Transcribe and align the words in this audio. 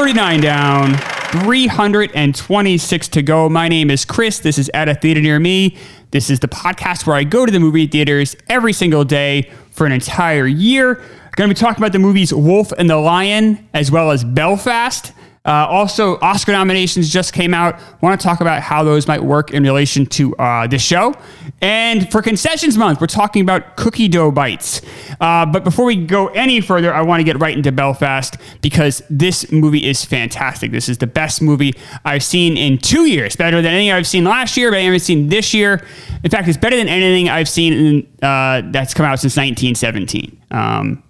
39 0.00 0.40
down, 0.40 0.96
326 1.44 3.08
to 3.08 3.20
go. 3.20 3.50
My 3.50 3.68
name 3.68 3.90
is 3.90 4.06
Chris. 4.06 4.38
This 4.38 4.56
is 4.56 4.70
At 4.72 4.88
a 4.88 4.94
Theater 4.94 5.20
Near 5.20 5.38
Me. 5.38 5.76
This 6.10 6.30
is 6.30 6.40
the 6.40 6.48
podcast 6.48 7.06
where 7.06 7.16
I 7.16 7.24
go 7.24 7.44
to 7.44 7.52
the 7.52 7.60
movie 7.60 7.86
theaters 7.86 8.34
every 8.48 8.72
single 8.72 9.04
day 9.04 9.50
for 9.70 9.84
an 9.84 9.92
entire 9.92 10.46
year. 10.46 10.94
Going 11.36 11.50
to 11.50 11.54
be 11.54 11.54
talking 11.54 11.82
about 11.82 11.92
the 11.92 11.98
movies 11.98 12.32
Wolf 12.32 12.72
and 12.72 12.88
the 12.88 12.96
Lion 12.96 13.68
as 13.74 13.90
well 13.90 14.10
as 14.10 14.24
Belfast. 14.24 15.12
Uh, 15.42 15.66
also, 15.70 16.18
Oscar 16.20 16.52
nominations 16.52 17.10
just 17.10 17.32
came 17.32 17.54
out. 17.54 17.80
Want 18.02 18.20
to 18.20 18.26
talk 18.26 18.42
about 18.42 18.60
how 18.60 18.84
those 18.84 19.08
might 19.08 19.22
work 19.22 19.52
in 19.52 19.62
relation 19.62 20.04
to 20.06 20.36
uh, 20.36 20.66
this 20.66 20.82
show. 20.82 21.14
And 21.62 22.10
for 22.12 22.20
concessions 22.20 22.76
month, 22.76 23.00
we're 23.00 23.06
talking 23.06 23.40
about 23.40 23.76
cookie 23.76 24.06
dough 24.06 24.30
bites. 24.30 24.82
Uh, 25.18 25.46
but 25.46 25.64
before 25.64 25.86
we 25.86 25.96
go 25.96 26.26
any 26.28 26.60
further, 26.60 26.92
I 26.92 27.00
want 27.00 27.20
to 27.20 27.24
get 27.24 27.40
right 27.40 27.56
into 27.56 27.72
Belfast 27.72 28.36
because 28.60 29.02
this 29.08 29.50
movie 29.50 29.88
is 29.88 30.04
fantastic. 30.04 30.72
This 30.72 30.90
is 30.90 30.98
the 30.98 31.06
best 31.06 31.40
movie 31.40 31.72
I've 32.04 32.22
seen 32.22 32.58
in 32.58 32.76
two 32.76 33.06
years. 33.06 33.34
Better 33.34 33.62
than 33.62 33.72
anything 33.72 33.92
I've 33.92 34.06
seen 34.06 34.24
last 34.24 34.58
year, 34.58 34.70
but 34.70 34.78
I 34.78 34.82
haven't 34.82 35.00
seen 35.00 35.28
this 35.28 35.54
year. 35.54 35.86
In 36.22 36.30
fact, 36.30 36.48
it's 36.48 36.58
better 36.58 36.76
than 36.76 36.88
anything 36.88 37.30
I've 37.30 37.48
seen 37.48 37.72
in, 37.72 38.26
uh, 38.26 38.60
that's 38.70 38.92
come 38.92 39.06
out 39.06 39.20
since 39.20 39.36
1917. 39.38 40.38
Um, 40.50 41.02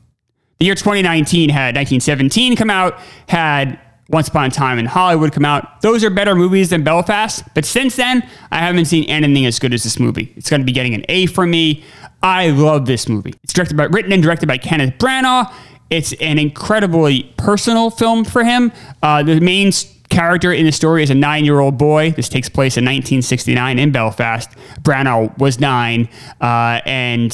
the 0.60 0.66
year 0.66 0.74
2019 0.74 1.48
had 1.48 1.74
1917 1.74 2.54
come 2.54 2.70
out, 2.70 3.00
had 3.26 3.80
once 4.10 4.28
Upon 4.28 4.46
a 4.46 4.50
Time 4.50 4.78
in 4.78 4.86
Hollywood 4.86 5.32
come 5.32 5.44
out. 5.44 5.80
Those 5.82 6.02
are 6.02 6.10
better 6.10 6.34
movies 6.34 6.70
than 6.70 6.82
Belfast. 6.82 7.44
But 7.54 7.64
since 7.64 7.96
then, 7.96 8.28
I 8.50 8.58
haven't 8.58 8.86
seen 8.86 9.04
anything 9.04 9.46
as 9.46 9.58
good 9.58 9.72
as 9.72 9.84
this 9.84 9.98
movie. 9.98 10.32
It's 10.36 10.50
going 10.50 10.60
to 10.60 10.66
be 10.66 10.72
getting 10.72 10.94
an 10.94 11.04
A 11.08 11.26
from 11.26 11.50
me. 11.50 11.84
I 12.22 12.50
love 12.50 12.86
this 12.86 13.08
movie. 13.08 13.34
It's 13.44 13.52
directed 13.52 13.76
by, 13.76 13.84
written 13.84 14.12
and 14.12 14.22
directed 14.22 14.46
by 14.46 14.58
Kenneth 14.58 14.94
Branagh. 14.98 15.52
It's 15.90 16.12
an 16.14 16.38
incredibly 16.38 17.32
personal 17.36 17.90
film 17.90 18.24
for 18.24 18.44
him. 18.44 18.72
Uh, 19.02 19.22
the 19.22 19.40
main 19.40 19.72
character 20.08 20.52
in 20.52 20.66
the 20.66 20.72
story 20.72 21.02
is 21.02 21.10
a 21.10 21.14
nine-year-old 21.14 21.78
boy. 21.78 22.10
This 22.10 22.28
takes 22.28 22.48
place 22.48 22.76
in 22.76 22.84
1969 22.84 23.78
in 23.78 23.92
Belfast. 23.92 24.50
Branagh 24.82 25.36
was 25.38 25.60
nine, 25.60 26.08
uh, 26.40 26.80
and 26.84 27.30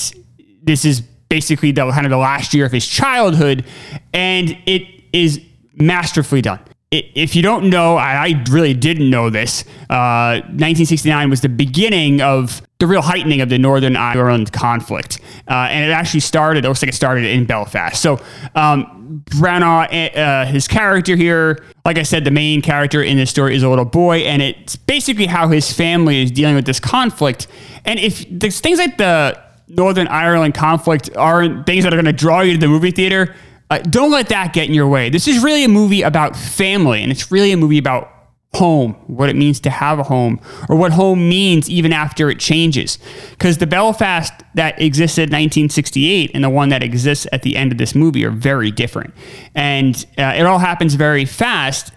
this 0.63 0.85
is 0.85 1.01
basically 1.29 1.73
the 1.73 1.91
kind 1.91 2.07
of 2.07 2.11
the 2.11 2.19
last 2.19 2.55
year 2.55 2.67
of 2.67 2.73
his 2.73 2.87
childhood, 2.87 3.65
and 4.13 4.57
it 4.67 4.83
is 5.13 5.41
masterfully 5.77 6.43
done. 6.43 6.61
If 6.91 7.35
you 7.35 7.43
don't 7.43 7.69
know, 7.69 7.97
I 7.97 8.43
really 8.49 8.73
didn't 8.73 9.11
know 9.11 9.29
this. 9.29 9.65
Uh, 9.91 10.41
1969 10.55 11.31
was 11.31 11.41
the 11.41 11.49
beginning 11.49 12.21
of 12.21 12.63
the 12.79 12.87
real 12.87 13.03
heightening 13.03 13.41
of 13.41 13.49
the 13.49 13.59
Northern 13.59 13.97
Ireland 13.97 14.53
conflict. 14.53 15.21
Uh, 15.49 15.69
and 15.71 15.85
it 15.85 15.93
actually 15.93 16.21
started, 16.21 16.65
it 16.65 16.69
looks 16.69 16.83
like 16.83 16.91
it 16.91 16.95
started 16.95 17.25
in 17.25 17.45
Belfast. 17.45 18.01
So, 18.01 18.21
um, 18.55 19.25
Branagh, 19.31 20.17
uh, 20.17 20.47
his 20.47 20.69
character 20.69 21.17
here, 21.17 21.65
like 21.85 21.99
I 21.99 22.03
said, 22.03 22.25
the 22.25 22.31
main 22.31 22.63
character 22.63 23.03
in 23.03 23.17
this 23.17 23.31
story 23.31 23.57
is 23.57 23.63
a 23.63 23.69
little 23.69 23.85
boy, 23.85 24.19
and 24.19 24.43
it's 24.43 24.77
basically 24.77 25.27
how 25.27 25.49
his 25.49 25.73
family 25.73 26.23
is 26.23 26.31
dealing 26.31 26.55
with 26.55 26.67
this 26.67 26.81
conflict. 26.81 27.47
And 27.85 27.99
if 27.99 28.25
there's 28.31 28.61
things 28.61 28.79
like 28.79 28.97
the 28.99 29.41
Northern 29.69 30.07
Ireland 30.09 30.55
conflict 30.55 31.11
aren't 31.17 31.67
things 31.67 31.85
that 31.85 31.93
are 31.93 31.97
going 31.97 32.05
to 32.05 32.13
draw 32.13 32.41
you 32.41 32.53
to 32.53 32.59
the 32.59 32.69
movie 32.69 32.91
theater, 32.91 33.35
uh, 33.71 33.79
don't 33.79 34.11
let 34.11 34.29
that 34.29 34.53
get 34.53 34.69
in 34.69 34.75
your 34.75 34.89
way. 34.89 35.11
This 35.11 35.27
is 35.27 35.43
really 35.43 35.65
a 35.65 35.69
movie 35.69 36.03
about 36.03 36.37
family, 36.37 37.03
and 37.03 37.11
it's 37.11 37.31
really 37.33 37.53
a 37.53 37.57
movie 37.57 37.79
about 37.79 38.13
home, 38.57 38.95
what 39.07 39.29
it 39.29 39.37
means 39.37 39.61
to 39.61 39.71
have 39.71 39.99
a 39.99 40.03
home, 40.03 40.41
or 40.69 40.77
what 40.77 40.93
home 40.93 41.29
means 41.29 41.69
even 41.69 41.93
after 41.93 42.31
it 42.31 42.39
changes. 42.39 42.99
Because 43.31 43.59
the 43.59 43.67
Belfast 43.67 44.33
that 44.55 44.81
existed 44.81 45.23
in 45.23 45.35
1968 45.35 46.31
and 46.33 46.43
the 46.43 46.51
one 46.51 46.71
that 46.71 46.83
exists 46.83 47.27
at 47.33 47.43
the 47.43 47.57
end 47.57 47.71
of 47.71 47.79
this 47.79 47.95
movie 47.95 48.25
are 48.25 48.31
very 48.31 48.71
different. 48.71 49.13
And 49.55 49.95
uh, 50.17 50.35
it 50.37 50.47
all 50.47 50.59
happens 50.59 50.95
very 50.95 51.25
fast. 51.25 51.93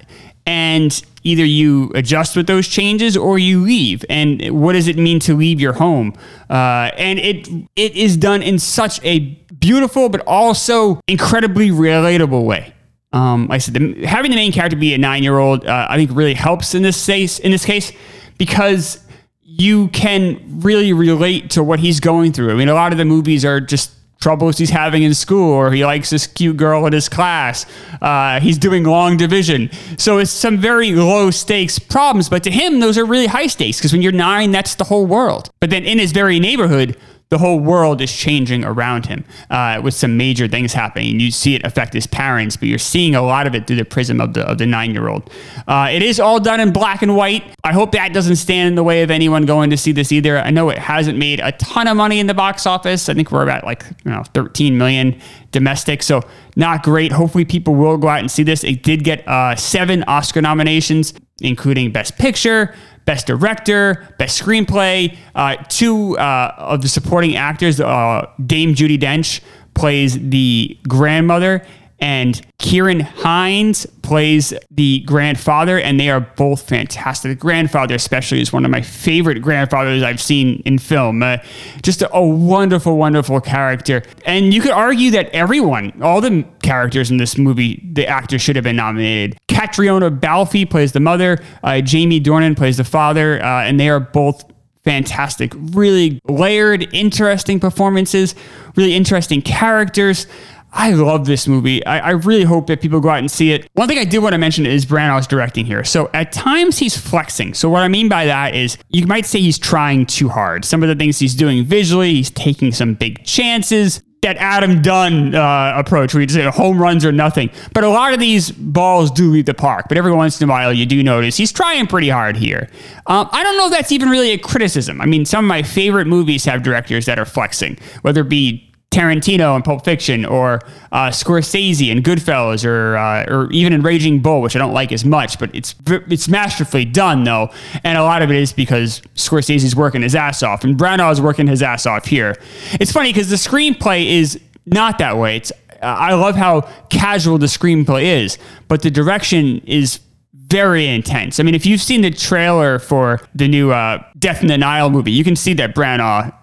And 0.50 0.92
either 1.23 1.45
you 1.45 1.92
adjust 1.94 2.36
with 2.36 2.47
those 2.47 2.67
changes 2.67 3.15
or 3.15 3.37
you 3.37 3.61
leave. 3.61 4.04
And 4.10 4.60
what 4.60 4.73
does 4.73 4.87
it 4.87 4.98
mean 4.98 5.20
to 5.20 5.37
leave 5.37 5.60
your 5.61 5.73
home? 5.73 6.14
Uh, 6.49 6.89
and 6.98 7.20
it 7.20 7.48
it 7.76 7.95
is 7.95 8.17
done 8.17 8.42
in 8.42 8.58
such 8.58 8.99
a 9.04 9.20
beautiful 9.60 10.10
but 10.10 10.21
also 10.26 11.02
incredibly 11.08 11.70
relatable 11.70 12.45
way. 12.45 12.73
Um, 13.14 13.48
like 13.48 13.55
I 13.55 13.60
said, 13.60 13.73
the, 13.76 14.05
having 14.08 14.32
the 14.32 14.37
main 14.37 14.52
character 14.52 14.77
be 14.77 14.93
a 14.93 14.98
nine-year-old, 14.98 15.65
uh, 15.65 15.87
I 15.89 15.98
think, 15.98 16.11
really 16.14 16.33
helps 16.33 16.73
in 16.73 16.81
this 16.81 17.05
case. 17.05 17.37
In 17.37 17.52
this 17.52 17.66
case, 17.66 17.92
because 18.37 19.05
you 19.43 19.89
can 19.89 20.39
really 20.61 20.93
relate 20.93 21.52
to 21.52 21.64
what 21.64 21.80
he's 21.80 21.99
going 21.99 22.33
through. 22.33 22.52
I 22.52 22.55
mean, 22.55 22.70
a 22.70 22.73
lot 22.73 22.92
of 22.92 22.98
the 22.98 23.05
movies 23.05 23.45
are 23.45 23.61
just 23.61 23.92
troubles 24.19 24.57
he's 24.57 24.69
having 24.69 25.03
in 25.03 25.13
school, 25.13 25.52
or 25.52 25.71
he 25.71 25.85
likes 25.85 26.09
this 26.09 26.27
cute 26.27 26.57
girl 26.57 26.85
in 26.85 26.93
his 26.93 27.07
class. 27.07 27.65
Uh, 28.02 28.39
he's 28.39 28.57
doing 28.57 28.83
long 28.83 29.17
division. 29.17 29.69
So 29.97 30.17
it's 30.17 30.31
some 30.31 30.57
very 30.57 30.91
low 30.93 31.31
stakes 31.31 31.80
problems, 31.80 32.30
but 32.30 32.43
to 32.43 32.52
him, 32.52 32.80
those 32.80 32.97
are 32.97 33.05
really 33.05 33.27
high 33.27 33.47
stakes 33.47 33.77
because 33.77 33.93
when 33.93 34.02
you're 34.02 34.11
nine, 34.11 34.52
that's 34.52 34.75
the 34.75 34.83
whole 34.83 35.05
world. 35.05 35.49
But 35.59 35.69
then 35.69 35.85
in 35.85 35.99
his 35.99 36.11
very 36.11 36.39
neighborhood, 36.39 36.97
the 37.30 37.38
whole 37.38 37.60
world 37.60 38.02
is 38.02 38.12
changing 38.12 38.66
around 38.66 39.06
him 39.06 39.23
uh, 39.52 39.80
with 39.84 39.94
some 39.94 40.17
major 40.17 40.48
things 40.48 40.73
happening. 40.73 41.20
You 41.20 41.30
see 41.30 41.54
it 41.54 41.64
affect 41.64 41.94
his 41.94 42.08
parents, 42.08 42.58
but 42.58 42.67
you're 42.67 42.80
seeing 42.80 43.14
a 43.14 43.22
lot 43.22 43.45
of 43.45 43.54
it 43.54 43.67
through 43.67 43.76
the 43.76 43.86
prism 43.86 44.20
of 44.20 44.34
the 44.34 44.42
of 44.42 44.58
the 44.58 44.66
nine 44.66 44.92
year 44.92 45.08
old. 45.08 45.30
Uh, 45.67 45.90
it 45.92 46.02
is 46.02 46.20
all 46.20 46.40
done 46.40 46.60
in 46.60 46.73
black 46.73 47.04
and 47.04 47.16
white. 47.16 47.44
I 47.64 47.72
hope 47.72 47.92
that 47.92 48.14
doesn't 48.14 48.38
stand 48.38 48.70
in 48.70 48.76
the 48.76 48.84
way 48.84 49.04
of 49.04 49.12
anyone 49.12 49.45
going 49.45 49.70
to 49.70 49.78
see 49.78 49.92
this 49.92 50.12
either. 50.12 50.40
I 50.40 50.50
know 50.50 50.70
it 50.70 50.80
hasn't 50.80 51.20
made 51.20 51.40
a 51.40 51.52
ton 51.54 51.88
of 51.88 51.95
money 51.95 52.20
in 52.20 52.26
the 52.26 52.34
box 52.34 52.66
office. 52.66 53.10
I 53.10 53.14
think 53.14 53.32
we're 53.32 53.44
about 53.44 53.64
like 53.64 53.84
you 54.04 54.11
know 54.11 54.23
13 54.34 54.76
million 54.76 55.20
domestic, 55.52 56.02
so 56.02 56.22
not 56.56 56.82
great. 56.82 57.11
Hopefully, 57.11 57.46
people 57.46 57.76
will 57.76 57.98
go 57.98 58.08
out 58.08 58.20
and 58.20 58.32
see 58.32 58.44
this. 58.44 58.64
It 58.64 58.82
did 58.82 59.04
get 59.04 59.28
uh, 59.28 59.56
seven 59.56 60.04
Oscar 60.08 60.42
nominations, 60.42 61.14
including 61.42 61.92
Best 61.92 62.17
Picture. 62.17 62.76
Best 63.05 63.26
Director, 63.26 64.08
Best 64.20 64.39
Screenplay. 64.39 65.17
Uh, 65.33 65.55
two 65.67 66.16
uh, 66.20 66.54
of 66.58 66.83
the 66.83 66.88
supporting 66.88 67.36
actors, 67.36 67.80
uh, 67.80 68.30
Dame 68.45 68.76
Judi 68.76 69.00
Dench 69.00 69.42
plays 69.73 70.30
the 70.30 70.78
grandmother, 70.88 71.66
and 72.02 72.42
Ciarán 72.60 73.02
Hinds 73.02 73.86
plays 74.02 74.54
the 74.71 74.99
grandfather, 75.02 75.80
and 75.80 75.99
they 75.99 76.10
are 76.10 76.20
both 76.20 76.67
fantastic. 76.67 77.30
The 77.30 77.36
grandfather, 77.36 77.95
especially, 77.95 78.42
is 78.42 78.52
one 78.52 78.65
of 78.65 78.71
my 78.71 78.82
favorite 78.82 79.42
grandfathers 79.42 80.04
I've 80.04 80.21
seen 80.21 80.61
in 80.65 80.77
film. 80.77 81.21
Uh, 81.23 81.37
just 81.82 82.02
a, 82.02 82.14
a, 82.14 82.26
wonderful, 82.26 82.98
wonderful 82.98 83.39
character. 83.42 84.04
And 84.26 84.54
you 84.54 84.61
could 84.61 84.71
argue 84.71 85.11
that 85.11 85.30
everyone, 85.30 86.02
all 86.02 86.21
the 86.21 86.45
characters 86.61 87.11
in 87.11 87.17
this 87.17 87.37
movie, 87.37 87.87
the 87.93 88.08
actors 88.08 88.42
should 88.42 88.55
have 88.55 88.64
been 88.64 88.76
nominated. 88.76 89.37
Caitríona 89.48 90.20
Balfe 90.20 90.70
plays 90.70 90.92
the 90.92 90.99
mother, 90.99 91.37
uh, 91.64 91.81
Jamie 91.81 92.21
Dornan 92.21 92.55
plays 92.55 92.77
the 92.77 92.83
father, 92.83 93.43
uh, 93.43 93.64
and 93.64 93.80
they 93.80 93.89
are 93.89 93.99
both 93.99 94.43
fantastic. 94.83 95.54
Really 95.55 96.20
layered, 96.27 96.87
interesting 96.93 97.60
performances, 97.60 98.36
really 98.76 98.95
interesting 98.95 99.42
characters. 99.42 100.27
I 100.71 100.91
love 100.91 101.25
this 101.25 101.47
movie. 101.47 101.83
I, 101.85 101.99
I, 101.99 102.09
really 102.11 102.43
hope 102.43 102.67
that 102.67 102.81
people 102.81 102.99
go 102.99 103.09
out 103.09 103.19
and 103.19 103.30
see 103.30 103.52
it. 103.52 103.69
One 103.73 103.87
thing 103.87 103.97
I 103.97 104.05
did 104.05 104.19
want 104.19 104.33
to 104.33 104.37
mention 104.37 104.65
is 104.65 104.85
Branagh's 104.85 105.25
directing 105.25 105.65
here. 105.65 105.83
So 105.83 106.09
at 106.13 106.31
times 106.31 106.77
he's 106.77 106.95
flexing. 106.95 107.55
So 107.55 107.69
what 107.69 107.81
I 107.81 107.87
mean 107.87 108.07
by 108.07 108.25
that 108.25 108.55
is 108.55 108.77
you 108.89 109.07
might 109.07 109.25
say 109.25 109.39
he's 109.39 109.57
trying 109.57 110.05
too 110.05 110.30
hard. 110.30 110.63
Some 110.65 110.83
of 110.83 110.89
the 110.89 110.95
things 110.95 111.17
he's 111.17 111.35
doing 111.35 111.65
visually, 111.65 112.13
he's 112.15 112.30
taking 112.30 112.71
some 112.71 112.93
big 112.93 113.23
chances. 113.25 114.03
That 114.21 114.35
Adam 114.35 114.81
Dunn 114.81 115.33
uh, 115.33 115.73
approach 115.77 116.13
where 116.13 116.21
you 116.21 116.27
say 116.27 116.43
home 116.43 116.77
runs 116.77 117.05
or 117.05 117.11
nothing. 117.13 117.49
But 117.73 117.86
a 117.86 117.89
lot 117.89 118.13
of 118.13 118.19
these 118.19 118.51
balls 118.51 119.11
do 119.11 119.31
leave 119.31 119.45
the 119.45 119.53
park. 119.53 119.86
But 119.87 119.97
every 119.97 120.11
once 120.11 120.41
in 120.41 120.49
a 120.49 120.51
while, 120.51 120.73
you 120.73 120.86
do 120.86 121.01
notice 121.01 121.37
he's 121.37 121.53
trying 121.53 121.87
pretty 121.87 122.09
hard 122.09 122.36
here. 122.36 122.69
Um, 123.07 123.30
I 123.31 123.43
don't 123.43 123.57
know 123.57 123.67
if 123.67 123.71
that's 123.71 123.93
even 123.93 124.09
really 124.09 124.31
a 124.31 124.37
criticism. 124.37 124.99
I 124.99 125.05
mean, 125.05 125.23
some 125.23 125.45
of 125.45 125.47
my 125.47 125.63
favorite 125.63 126.05
movies 126.05 126.43
have 126.43 126.63
directors 126.63 127.05
that 127.05 127.17
are 127.17 127.23
flexing, 127.23 127.80
whether 128.01 128.19
it 128.19 128.30
be 128.30 128.69
Tarantino 128.92 129.56
in 129.56 129.62
Pulp 129.62 129.86
Fiction, 129.86 130.25
or 130.25 130.62
uh, 130.92 131.10
Scorsese 131.10 131.92
in 131.92 132.02
Goodfellas, 132.02 132.66
or 132.66 132.98
uh, 132.98 133.24
or 133.28 133.52
even 133.52 133.72
in 133.72 133.84
Raging 133.84 134.19
Bull, 134.19 134.42
which 134.42 134.56
I 134.56 134.60
don't 134.60 134.74
like 134.74 134.92
as 134.92 135.06
much, 135.06 135.38
but 135.38 135.54
it's 135.54 135.75
it's 135.88 136.28
masterfully 136.28 136.86
done 136.86 137.24
though, 137.24 137.52
and 137.84 138.00
a 138.00 138.04
lot 138.04 138.24
of 138.24 138.31
it 138.31 138.38
is 138.38 138.52
because 138.52 139.02
Scorsese's 139.13 139.75
working 139.75 140.02
his 140.02 140.16
ass 140.16 140.42
off, 140.42 140.63
and 140.63 140.75
Branagh's 140.75 141.22
working 141.22 141.46
his 141.46 141.62
ass 141.62 141.86
off 141.86 142.06
here. 142.06 142.36
It's 142.80 142.92
funny 142.92 143.13
because 143.13 143.30
the 143.30 143.36
screenplay 143.36 144.08
is 144.08 144.40
not 144.66 144.98
that 144.98 145.18
way. 145.18 145.38
It's 145.38 145.52
uh, 145.52 145.86
I 145.86 146.16
love 146.16 146.36
how 146.36 146.62
casual 146.90 147.38
the 147.38 147.46
screenplay 147.46 148.24
is, 148.24 148.40
but 148.68 148.81
the 148.81 148.90
direction 148.90 149.60
is 149.68 150.00
very 150.34 150.88
intense. 150.88 151.40
I 151.40 151.44
mean, 151.44 151.54
if 151.54 151.66
you've 151.68 151.81
seen 151.81 152.02
the 152.02 152.10
trailer 152.10 152.80
for 152.80 153.22
the 153.36 153.48
new 153.48 153.72
uh, 153.72 154.04
Death 154.18 154.42
in 154.42 154.48
the 154.48 154.58
Nile 154.58 154.90
movie, 154.90 155.12
you 155.12 155.24
can 155.24 155.36
see 155.36 155.54
that 155.54 155.75
Branagh 155.75 156.34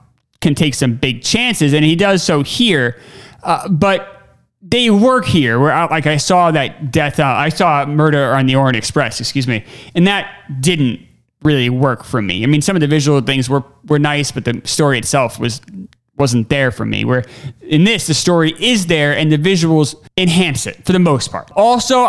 can 0.40 0.54
take 0.54 0.74
some 0.74 0.94
big 0.94 1.22
chances, 1.22 1.72
and 1.72 1.84
he 1.84 1.96
does 1.96 2.22
so 2.22 2.42
here. 2.42 3.00
Uh, 3.42 3.68
but 3.68 4.12
they 4.62 4.90
work 4.90 5.24
here. 5.24 5.58
Where 5.60 5.72
I, 5.72 5.86
like 5.86 6.06
I 6.06 6.16
saw 6.16 6.50
that 6.50 6.90
death, 6.90 7.20
uh, 7.20 7.24
I 7.24 7.48
saw 7.48 7.86
Murder 7.86 8.34
on 8.34 8.46
the 8.46 8.56
Orient 8.56 8.76
Express, 8.76 9.20
excuse 9.20 9.46
me, 9.46 9.64
and 9.94 10.06
that 10.06 10.32
didn't 10.60 11.00
really 11.42 11.70
work 11.70 12.02
for 12.02 12.20
me. 12.20 12.42
I 12.42 12.46
mean, 12.46 12.62
some 12.62 12.76
of 12.76 12.80
the 12.80 12.88
visual 12.88 13.20
things 13.20 13.48
were 13.48 13.64
were 13.86 13.98
nice, 13.98 14.32
but 14.32 14.44
the 14.44 14.60
story 14.64 14.98
itself 14.98 15.38
was 15.38 15.60
wasn't 16.16 16.48
there 16.48 16.70
for 16.70 16.84
me. 16.84 17.04
Where 17.04 17.24
in 17.60 17.84
this, 17.84 18.06
the 18.06 18.14
story 18.14 18.54
is 18.58 18.86
there, 18.86 19.16
and 19.16 19.30
the 19.30 19.38
visuals 19.38 19.94
enhance 20.16 20.66
it 20.66 20.84
for 20.84 20.92
the 20.92 20.98
most 20.98 21.30
part. 21.30 21.50
Also. 21.54 22.08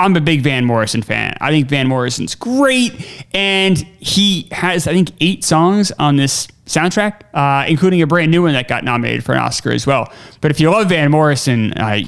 I'm 0.00 0.14
a 0.14 0.20
big 0.20 0.42
Van 0.42 0.64
Morrison 0.64 1.02
fan. 1.02 1.36
I 1.40 1.50
think 1.50 1.68
Van 1.68 1.88
Morrison's 1.88 2.36
great, 2.36 3.26
and 3.34 3.76
he 3.98 4.46
has 4.52 4.86
I 4.86 4.92
think 4.92 5.10
eight 5.20 5.42
songs 5.42 5.90
on 5.98 6.14
this 6.14 6.46
soundtrack, 6.68 7.22
uh, 7.34 7.66
including 7.66 8.02
a 8.02 8.06
brand 8.06 8.30
new 8.30 8.42
one 8.42 8.52
that 8.52 8.68
got 8.68 8.84
nominated 8.84 9.24
for 9.24 9.32
an 9.32 9.38
Oscar 9.40 9.70
as 9.72 9.86
well. 9.86 10.12
But 10.40 10.50
if 10.50 10.60
you 10.60 10.70
love 10.70 10.88
Van 10.88 11.10
Morrison, 11.10 11.72
uh, 11.72 12.00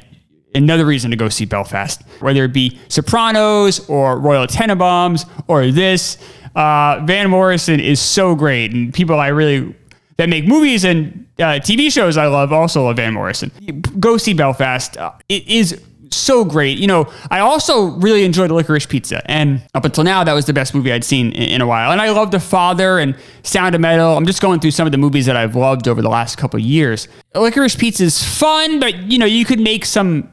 another 0.54 0.84
reason 0.86 1.10
to 1.10 1.16
go 1.16 1.28
see 1.28 1.44
Belfast, 1.44 2.02
whether 2.20 2.44
it 2.44 2.52
be 2.52 2.78
Sopranos 2.88 3.88
or 3.88 4.18
Royal 4.18 4.46
Tenenbaums 4.46 5.28
or 5.48 5.70
this. 5.70 6.18
Uh, 6.54 7.00
Van 7.04 7.30
Morrison 7.30 7.78
is 7.80 8.00
so 8.00 8.34
great, 8.34 8.72
and 8.72 8.92
people 8.92 9.18
I 9.18 9.28
really 9.28 9.74
that 10.16 10.28
make 10.28 10.46
movies 10.46 10.84
and 10.84 11.26
uh, 11.38 11.60
TV 11.60 11.90
shows 11.90 12.18
I 12.18 12.26
love 12.26 12.52
also 12.52 12.84
love 12.84 12.96
Van 12.96 13.14
Morrison. 13.14 13.50
Go 13.98 14.18
see 14.18 14.34
Belfast. 14.34 14.96
Uh, 14.98 15.12
it 15.28 15.46
is 15.48 15.80
so 16.16 16.44
great. 16.44 16.78
You 16.78 16.86
know, 16.86 17.12
I 17.30 17.40
also 17.40 17.90
really 17.90 18.24
enjoyed 18.24 18.50
Licorice 18.50 18.88
Pizza, 18.88 19.22
and 19.30 19.62
up 19.74 19.84
until 19.84 20.04
now, 20.04 20.24
that 20.24 20.32
was 20.32 20.46
the 20.46 20.52
best 20.52 20.74
movie 20.74 20.92
I'd 20.92 21.04
seen 21.04 21.32
in, 21.32 21.50
in, 21.50 21.60
a 21.60 21.66
while. 21.66 21.92
And 21.92 22.00
I 22.00 22.10
love 22.10 22.30
The 22.30 22.40
Father 22.40 22.98
and 22.98 23.16
Sound 23.42 23.74
of 23.74 23.80
Metal. 23.80 24.16
I'm 24.16 24.26
just 24.26 24.40
going 24.40 24.60
through 24.60 24.72
some 24.72 24.86
of 24.86 24.92
the 24.92 24.98
movies 24.98 25.26
that 25.26 25.36
I've 25.36 25.56
loved 25.56 25.88
over 25.88 26.02
the 26.02 26.08
last 26.08 26.36
couple 26.36 26.58
years. 26.58 27.08
Licorice 27.34 27.76
Pizza 27.76 28.04
is 28.04 28.22
fun, 28.22 28.80
but 28.80 28.94
you 29.04 29.18
know, 29.18 29.26
you 29.26 29.44
could 29.44 29.60
make 29.60 29.84
some 29.84 30.30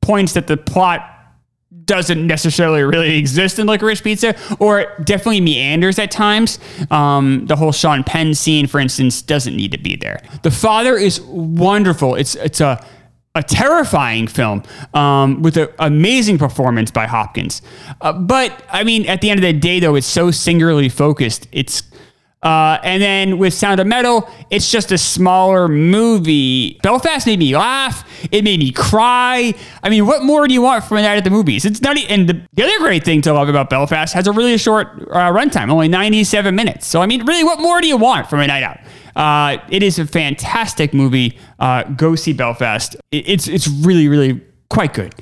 points 0.00 0.32
that 0.34 0.46
the 0.46 0.56
plot 0.56 1.06
doesn't 1.90 2.24
necessarily 2.24 2.84
really 2.84 3.16
exist 3.16 3.58
in 3.58 3.66
Licorice 3.66 4.00
Pizza, 4.00 4.36
or 4.60 4.86
definitely 5.02 5.40
meanders 5.40 5.98
at 5.98 6.10
times. 6.10 6.60
Um, 6.90 7.46
the 7.46 7.56
whole 7.56 7.72
Sean 7.72 8.04
Penn 8.04 8.32
scene, 8.34 8.68
for 8.68 8.78
instance, 8.78 9.22
doesn't 9.22 9.56
need 9.56 9.72
to 9.72 9.78
be 9.78 9.96
there. 9.96 10.22
The 10.42 10.52
Father 10.52 10.96
is 10.96 11.20
wonderful. 11.22 12.14
It's 12.14 12.36
it's 12.36 12.60
a 12.60 12.84
a 13.34 13.42
terrifying 13.42 14.26
film 14.26 14.62
um, 14.92 15.42
with 15.42 15.56
an 15.56 15.68
amazing 15.78 16.36
performance 16.36 16.90
by 16.90 17.06
Hopkins. 17.06 17.62
Uh, 18.00 18.12
but 18.12 18.64
I 18.72 18.82
mean, 18.82 19.06
at 19.06 19.20
the 19.20 19.30
end 19.30 19.38
of 19.38 19.42
the 19.42 19.52
day, 19.52 19.78
though, 19.78 19.94
it's 19.94 20.06
so 20.06 20.30
singularly 20.30 20.88
focused. 20.88 21.46
It's 21.52 21.82
uh, 22.42 22.78
and 22.82 23.02
then 23.02 23.36
with 23.36 23.52
Sound 23.52 23.80
of 23.80 23.86
Metal, 23.86 24.28
it's 24.48 24.70
just 24.70 24.90
a 24.92 24.98
smaller 24.98 25.68
movie. 25.68 26.80
Belfast 26.82 27.26
made 27.26 27.38
me 27.38 27.54
laugh. 27.54 28.08
It 28.32 28.44
made 28.44 28.60
me 28.60 28.72
cry. 28.72 29.52
I 29.82 29.90
mean, 29.90 30.06
what 30.06 30.22
more 30.22 30.48
do 30.48 30.54
you 30.54 30.62
want 30.62 30.84
from 30.84 30.96
a 30.96 31.02
night 31.02 31.18
at 31.18 31.24
the 31.24 31.30
movies? 31.30 31.66
It's 31.66 31.82
not. 31.82 31.98
And 31.98 32.28
the, 32.28 32.40
the 32.54 32.64
other 32.64 32.78
great 32.78 33.04
thing 33.04 33.20
to 33.22 33.34
love 33.34 33.50
about 33.50 33.68
Belfast 33.68 34.14
has 34.14 34.26
a 34.26 34.32
really 34.32 34.56
short 34.56 34.88
uh, 35.10 35.30
runtime, 35.30 35.70
only 35.70 35.88
97 35.88 36.54
minutes. 36.54 36.86
So 36.86 37.02
I 37.02 37.06
mean, 37.06 37.26
really, 37.26 37.44
what 37.44 37.60
more 37.60 37.82
do 37.82 37.86
you 37.86 37.98
want 37.98 38.30
from 38.30 38.40
a 38.40 38.46
night 38.46 38.62
out? 38.62 38.78
Uh, 39.16 39.58
it 39.70 39.82
is 39.82 39.98
a 39.98 40.06
fantastic 40.06 40.94
movie. 40.94 41.38
Uh, 41.58 41.84
go 41.84 42.14
see 42.14 42.32
Belfast. 42.32 42.96
It's 43.12 43.48
it's 43.48 43.68
really 43.68 44.08
really 44.08 44.40
quite 44.68 44.94
good. 44.94 45.14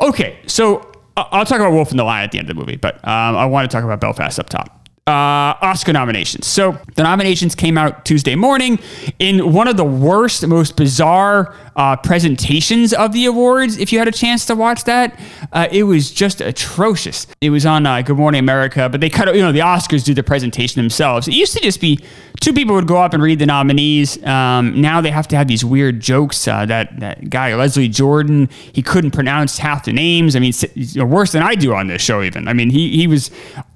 Okay, 0.00 0.38
so 0.46 0.90
I'll 1.16 1.44
talk 1.44 1.60
about 1.60 1.72
Wolf 1.72 1.90
and 1.90 1.98
the 1.98 2.04
Lion 2.04 2.24
at 2.24 2.32
the 2.32 2.38
end 2.38 2.50
of 2.50 2.56
the 2.56 2.60
movie, 2.60 2.76
but 2.76 2.96
um, 3.06 3.36
I 3.36 3.46
want 3.46 3.70
to 3.70 3.74
talk 3.74 3.84
about 3.84 4.00
Belfast 4.00 4.38
up 4.38 4.48
top 4.48 4.81
uh, 5.08 5.58
Oscar 5.60 5.92
nominations. 5.92 6.46
So 6.46 6.78
the 6.94 7.02
nominations 7.02 7.56
came 7.56 7.76
out 7.76 8.04
Tuesday 8.04 8.36
morning 8.36 8.78
in 9.18 9.52
one 9.52 9.66
of 9.66 9.76
the 9.76 9.84
worst, 9.84 10.46
most 10.46 10.76
bizarre 10.76 11.56
uh, 11.74 11.96
presentations 11.96 12.92
of 12.92 13.12
the 13.12 13.26
awards. 13.26 13.78
If 13.78 13.92
you 13.92 13.98
had 13.98 14.06
a 14.06 14.12
chance 14.12 14.46
to 14.46 14.54
watch 14.54 14.84
that, 14.84 15.18
uh, 15.52 15.66
it 15.72 15.82
was 15.82 16.12
just 16.12 16.40
atrocious. 16.40 17.26
It 17.40 17.50
was 17.50 17.66
on 17.66 17.84
uh, 17.84 18.02
Good 18.02 18.16
Morning 18.16 18.38
America, 18.38 18.88
but 18.88 19.00
they 19.00 19.10
cut. 19.10 19.34
You 19.34 19.42
know, 19.42 19.50
the 19.50 19.60
Oscars 19.60 20.04
do 20.04 20.14
the 20.14 20.22
presentation 20.22 20.80
themselves. 20.80 21.26
It 21.26 21.34
used 21.34 21.54
to 21.54 21.60
just 21.60 21.80
be 21.80 21.98
two 22.40 22.52
people 22.52 22.76
would 22.76 22.86
go 22.86 22.98
up 22.98 23.12
and 23.12 23.22
read 23.22 23.40
the 23.40 23.46
nominees. 23.46 24.22
Um, 24.24 24.80
now 24.80 25.00
they 25.00 25.10
have 25.10 25.26
to 25.28 25.36
have 25.36 25.48
these 25.48 25.64
weird 25.64 25.98
jokes. 25.98 26.46
Uh, 26.46 26.64
that 26.66 27.00
that 27.00 27.28
guy 27.28 27.54
Leslie 27.56 27.88
Jordan, 27.88 28.48
he 28.72 28.82
couldn't 28.82 29.10
pronounce 29.10 29.58
half 29.58 29.84
the 29.84 29.92
names. 29.92 30.36
I 30.36 30.38
mean, 30.38 30.52
worse 30.96 31.32
than 31.32 31.42
I 31.42 31.56
do 31.56 31.74
on 31.74 31.88
this 31.88 32.02
show. 32.02 32.22
Even 32.22 32.46
I 32.46 32.52
mean, 32.52 32.70
he 32.70 32.96
he 32.96 33.08
was 33.08 33.32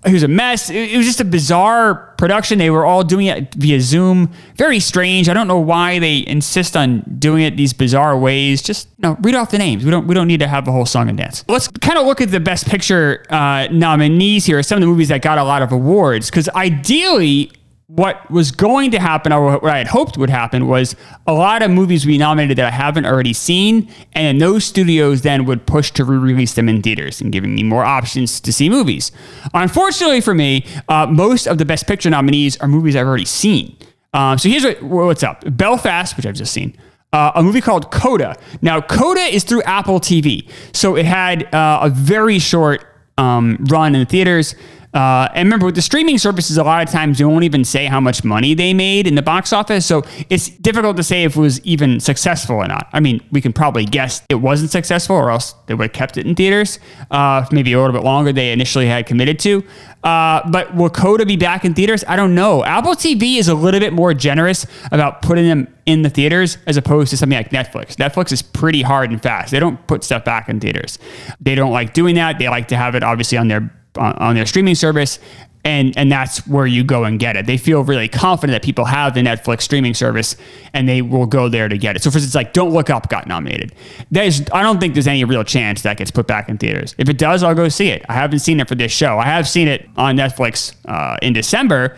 he 0.06 0.12
was 0.12 0.22
a 0.22 0.28
mess. 0.28 0.70
It, 0.70 0.92
it 0.92 0.96
was 0.96 1.06
just 1.06 1.20
a 1.20 1.24
bizarre 1.24 2.14
production. 2.16 2.58
They 2.58 2.70
were 2.70 2.84
all 2.84 3.02
doing 3.04 3.26
it 3.26 3.54
via 3.54 3.80
Zoom. 3.80 4.32
Very 4.54 4.80
strange. 4.80 5.28
I 5.28 5.34
don't 5.34 5.48
know 5.48 5.58
why 5.58 5.98
they 5.98 6.24
insist 6.26 6.76
on 6.76 7.00
doing 7.18 7.42
it 7.42 7.56
these 7.56 7.72
bizarre 7.72 8.16
ways. 8.18 8.62
Just 8.62 8.88
you 8.98 9.02
know, 9.02 9.16
read 9.20 9.34
off 9.34 9.50
the 9.50 9.58
names. 9.58 9.84
We 9.84 9.90
don't 9.90 10.06
we 10.06 10.14
don't 10.14 10.28
need 10.28 10.40
to 10.40 10.48
have 10.48 10.68
a 10.68 10.72
whole 10.72 10.86
song 10.86 11.08
and 11.08 11.18
dance. 11.18 11.44
Let's 11.48 11.68
kind 11.68 11.98
of 11.98 12.06
look 12.06 12.20
at 12.20 12.30
the 12.30 12.40
best 12.40 12.66
picture 12.66 13.24
uh, 13.30 13.68
nominees 13.70 14.46
here. 14.46 14.62
Some 14.62 14.76
of 14.76 14.80
the 14.80 14.86
movies 14.86 15.08
that 15.08 15.22
got 15.22 15.38
a 15.38 15.44
lot 15.44 15.62
of 15.62 15.72
awards 15.72 16.30
because 16.30 16.48
ideally 16.50 17.52
what 17.88 18.28
was 18.32 18.50
going 18.50 18.90
to 18.90 18.98
happen, 18.98 19.32
or 19.32 19.58
what 19.58 19.72
I 19.72 19.78
had 19.78 19.86
hoped 19.86 20.18
would 20.18 20.30
happen, 20.30 20.66
was 20.66 20.96
a 21.26 21.32
lot 21.32 21.62
of 21.62 21.70
movies 21.70 22.04
we 22.04 22.18
nominated 22.18 22.58
that 22.58 22.66
I 22.66 22.70
haven't 22.70 23.06
already 23.06 23.32
seen, 23.32 23.88
and 24.12 24.40
those 24.40 24.64
studios 24.64 25.22
then 25.22 25.44
would 25.44 25.66
push 25.66 25.92
to 25.92 26.04
re-release 26.04 26.54
them 26.54 26.68
in 26.68 26.82
theaters 26.82 27.20
and 27.20 27.30
giving 27.30 27.54
me 27.54 27.62
more 27.62 27.84
options 27.84 28.40
to 28.40 28.52
see 28.52 28.68
movies. 28.68 29.12
Unfortunately 29.54 30.20
for 30.20 30.34
me, 30.34 30.66
uh, 30.88 31.06
most 31.06 31.46
of 31.46 31.58
the 31.58 31.64
Best 31.64 31.86
Picture 31.86 32.10
nominees 32.10 32.56
are 32.58 32.66
movies 32.66 32.96
I've 32.96 33.06
already 33.06 33.24
seen. 33.24 33.76
Um, 34.12 34.36
so 34.36 34.48
here's 34.48 34.64
what, 34.64 34.82
what's 34.82 35.22
up: 35.22 35.44
Belfast, 35.46 36.16
which 36.16 36.26
I've 36.26 36.34
just 36.34 36.52
seen. 36.52 36.76
Uh, 37.12 37.30
a 37.36 37.42
movie 37.42 37.60
called 37.60 37.92
Coda. 37.92 38.36
Now, 38.62 38.80
Coda 38.80 39.20
is 39.20 39.44
through 39.44 39.62
Apple 39.62 40.00
TV, 40.00 40.50
so 40.72 40.96
it 40.96 41.06
had 41.06 41.54
uh, 41.54 41.80
a 41.82 41.88
very 41.88 42.40
short 42.40 42.84
um, 43.16 43.64
run 43.70 43.94
in 43.94 44.00
the 44.00 44.06
theaters. 44.06 44.56
Uh, 44.96 45.28
and 45.34 45.46
remember, 45.46 45.66
with 45.66 45.74
the 45.74 45.82
streaming 45.82 46.16
services, 46.16 46.56
a 46.56 46.64
lot 46.64 46.82
of 46.82 46.90
times 46.90 47.20
you 47.20 47.28
won't 47.28 47.44
even 47.44 47.64
say 47.64 47.84
how 47.84 48.00
much 48.00 48.24
money 48.24 48.54
they 48.54 48.72
made 48.72 49.06
in 49.06 49.14
the 49.14 49.20
box 49.20 49.52
office. 49.52 49.84
So 49.84 50.02
it's 50.30 50.48
difficult 50.48 50.96
to 50.96 51.02
say 51.02 51.24
if 51.24 51.36
it 51.36 51.40
was 51.40 51.60
even 51.66 52.00
successful 52.00 52.56
or 52.56 52.66
not. 52.66 52.88
I 52.94 53.00
mean, 53.00 53.22
we 53.30 53.42
can 53.42 53.52
probably 53.52 53.84
guess 53.84 54.22
it 54.30 54.36
wasn't 54.36 54.70
successful, 54.70 55.14
or 55.14 55.30
else 55.30 55.54
they 55.66 55.74
would 55.74 55.88
have 55.88 55.92
kept 55.92 56.16
it 56.16 56.24
in 56.24 56.34
theaters, 56.34 56.78
uh, 57.10 57.44
maybe 57.52 57.74
a 57.74 57.78
little 57.78 57.92
bit 57.92 58.04
longer 58.04 58.32
they 58.32 58.52
initially 58.52 58.86
had 58.86 59.04
committed 59.04 59.38
to. 59.40 59.62
Uh, 60.02 60.48
but 60.48 60.74
will 60.74 60.88
Coda 60.88 61.26
be 61.26 61.36
back 61.36 61.66
in 61.66 61.74
theaters? 61.74 62.02
I 62.08 62.16
don't 62.16 62.34
know. 62.34 62.64
Apple 62.64 62.92
TV 62.92 63.36
is 63.36 63.48
a 63.48 63.54
little 63.54 63.80
bit 63.80 63.92
more 63.92 64.14
generous 64.14 64.64
about 64.92 65.20
putting 65.20 65.46
them 65.46 65.68
in 65.84 66.02
the 66.02 66.10
theaters 66.10 66.56
as 66.66 66.78
opposed 66.78 67.10
to 67.10 67.18
something 67.18 67.36
like 67.36 67.50
Netflix. 67.50 67.96
Netflix 67.96 68.32
is 68.32 68.40
pretty 68.40 68.80
hard 68.80 69.10
and 69.10 69.22
fast. 69.22 69.50
They 69.50 69.60
don't 69.60 69.84
put 69.86 70.04
stuff 70.04 70.24
back 70.24 70.48
in 70.48 70.58
theaters. 70.58 70.98
They 71.40 71.54
don't 71.54 71.72
like 71.72 71.92
doing 71.92 72.14
that. 72.14 72.38
They 72.38 72.48
like 72.48 72.68
to 72.68 72.76
have 72.76 72.94
it 72.94 73.02
obviously 73.02 73.36
on 73.36 73.48
their 73.48 73.70
on, 73.96 74.34
their 74.34 74.46
streaming 74.46 74.74
service 74.74 75.18
and 75.66 75.98
and 75.98 76.10
that's 76.10 76.46
where 76.46 76.66
you 76.66 76.84
go 76.84 77.04
and 77.04 77.18
get 77.18 77.36
it. 77.36 77.46
They 77.46 77.56
feel 77.56 77.82
really 77.82 78.08
confident 78.08 78.54
that 78.54 78.64
people 78.64 78.84
have 78.84 79.14
the 79.14 79.20
Netflix 79.20 79.62
streaming 79.62 79.94
service 79.94 80.36
and 80.72 80.88
they 80.88 81.02
will 81.02 81.26
go 81.26 81.48
there 81.48 81.68
to 81.68 81.76
get 81.76 81.96
it. 81.96 82.02
So 82.02 82.10
for 82.10 82.18
instance, 82.18 82.36
like 82.36 82.52
Don't 82.52 82.70
Look 82.72 82.88
Up 82.88 83.08
got 83.08 83.26
nominated. 83.26 83.74
There's 84.10 84.42
I 84.52 84.62
don't 84.62 84.78
think 84.78 84.94
there's 84.94 85.08
any 85.08 85.24
real 85.24 85.42
chance 85.42 85.82
that 85.82 85.96
gets 85.96 86.12
put 86.12 86.28
back 86.28 86.48
in 86.48 86.56
theaters. 86.56 86.94
If 86.98 87.08
it 87.08 87.18
does, 87.18 87.42
I'll 87.42 87.54
go 87.54 87.68
see 87.68 87.88
it. 87.88 88.04
I 88.08 88.14
haven't 88.14 88.38
seen 88.38 88.60
it 88.60 88.68
for 88.68 88.76
this 88.76 88.92
show. 88.92 89.18
I 89.18 89.24
have 89.24 89.48
seen 89.48 89.66
it 89.66 89.88
on 89.96 90.16
Netflix 90.16 90.76
uh, 90.86 91.16
in 91.20 91.32
December. 91.32 91.96